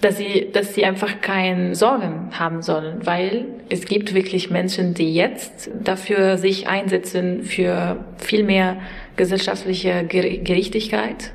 dass 0.05 0.19
sie, 0.19 0.51
dass 0.53 0.75
sie 0.75 0.85
einfach 0.85 1.23
keine 1.23 1.75
Sorgen 1.75 2.29
haben 2.39 2.61
sollen, 2.61 3.07
weil 3.07 3.47
es 3.71 3.87
gibt 3.87 4.15
wirklich 4.15 4.51
Menschen, 4.51 4.93
die 4.93 5.15
jetzt 5.15 5.71
dafür 5.83 6.37
sich 6.37 6.69
einsetzen 6.69 7.43
für 7.43 8.05
viel 8.19 8.45
mehr 8.45 8.77
gesellschaftliche 9.17 10.05
Gerechtigkeit 10.05 11.33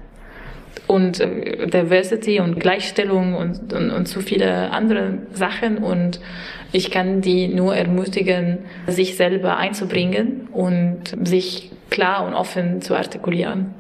und 0.86 1.20
äh, 1.20 1.66
Diversity 1.66 2.42
und 2.42 2.60
Gleichstellung 2.60 3.34
und, 3.34 3.74
und, 3.74 3.90
und 3.90 4.08
so 4.08 4.22
viele 4.22 4.70
andere 4.70 5.18
Sachen 5.34 5.80
und 5.80 6.20
ich 6.72 6.92
kann 6.92 7.22
die 7.22 7.48
nur 7.48 7.76
ermutigen, 7.76 8.60
sich 8.86 9.18
selber 9.18 9.58
einzubringen 9.58 10.48
und 10.52 11.16
sich 11.24 11.72
klar 11.90 12.28
und 12.28 12.36
offen 12.36 12.84
zu 12.84 12.96
artikulieren. 12.96 13.79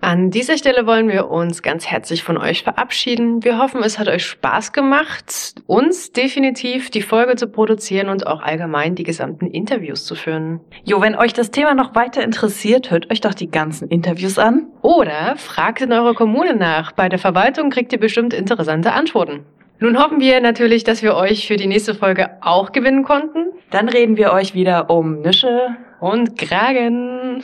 An 0.00 0.30
dieser 0.30 0.56
Stelle 0.56 0.86
wollen 0.86 1.08
wir 1.08 1.28
uns 1.28 1.60
ganz 1.62 1.86
herzlich 1.86 2.22
von 2.22 2.38
euch 2.38 2.62
verabschieden. 2.62 3.42
Wir 3.42 3.58
hoffen, 3.58 3.82
es 3.82 3.98
hat 3.98 4.06
euch 4.06 4.24
Spaß 4.24 4.72
gemacht, 4.72 5.56
uns 5.66 6.12
definitiv 6.12 6.90
die 6.90 7.02
Folge 7.02 7.34
zu 7.34 7.48
produzieren 7.48 8.08
und 8.08 8.26
auch 8.26 8.40
allgemein 8.40 8.94
die 8.94 9.02
gesamten 9.02 9.46
Interviews 9.46 10.04
zu 10.04 10.14
führen. 10.14 10.60
Jo, 10.84 11.00
wenn 11.00 11.16
euch 11.16 11.32
das 11.32 11.50
Thema 11.50 11.74
noch 11.74 11.96
weiter 11.96 12.22
interessiert, 12.22 12.92
hört 12.92 13.10
euch 13.10 13.20
doch 13.20 13.34
die 13.34 13.50
ganzen 13.50 13.88
Interviews 13.88 14.38
an. 14.38 14.68
Oder 14.82 15.36
fragt 15.36 15.82
in 15.82 15.92
eurer 15.92 16.14
Kommune 16.14 16.54
nach. 16.54 16.92
Bei 16.92 17.08
der 17.08 17.18
Verwaltung 17.18 17.70
kriegt 17.70 17.92
ihr 17.92 18.00
bestimmt 18.00 18.32
interessante 18.32 18.92
Antworten. 18.92 19.44
Nun 19.80 19.98
hoffen 19.98 20.20
wir 20.20 20.40
natürlich, 20.40 20.84
dass 20.84 21.02
wir 21.02 21.14
euch 21.16 21.46
für 21.46 21.56
die 21.56 21.66
nächste 21.66 21.94
Folge 21.94 22.30
auch 22.40 22.72
gewinnen 22.72 23.02
konnten. 23.04 23.46
Dann 23.70 23.88
reden 23.88 24.16
wir 24.16 24.32
euch 24.32 24.54
wieder 24.54 24.90
um 24.90 25.20
Nische 25.20 25.76
und 26.00 26.38
Kragen. 26.38 27.42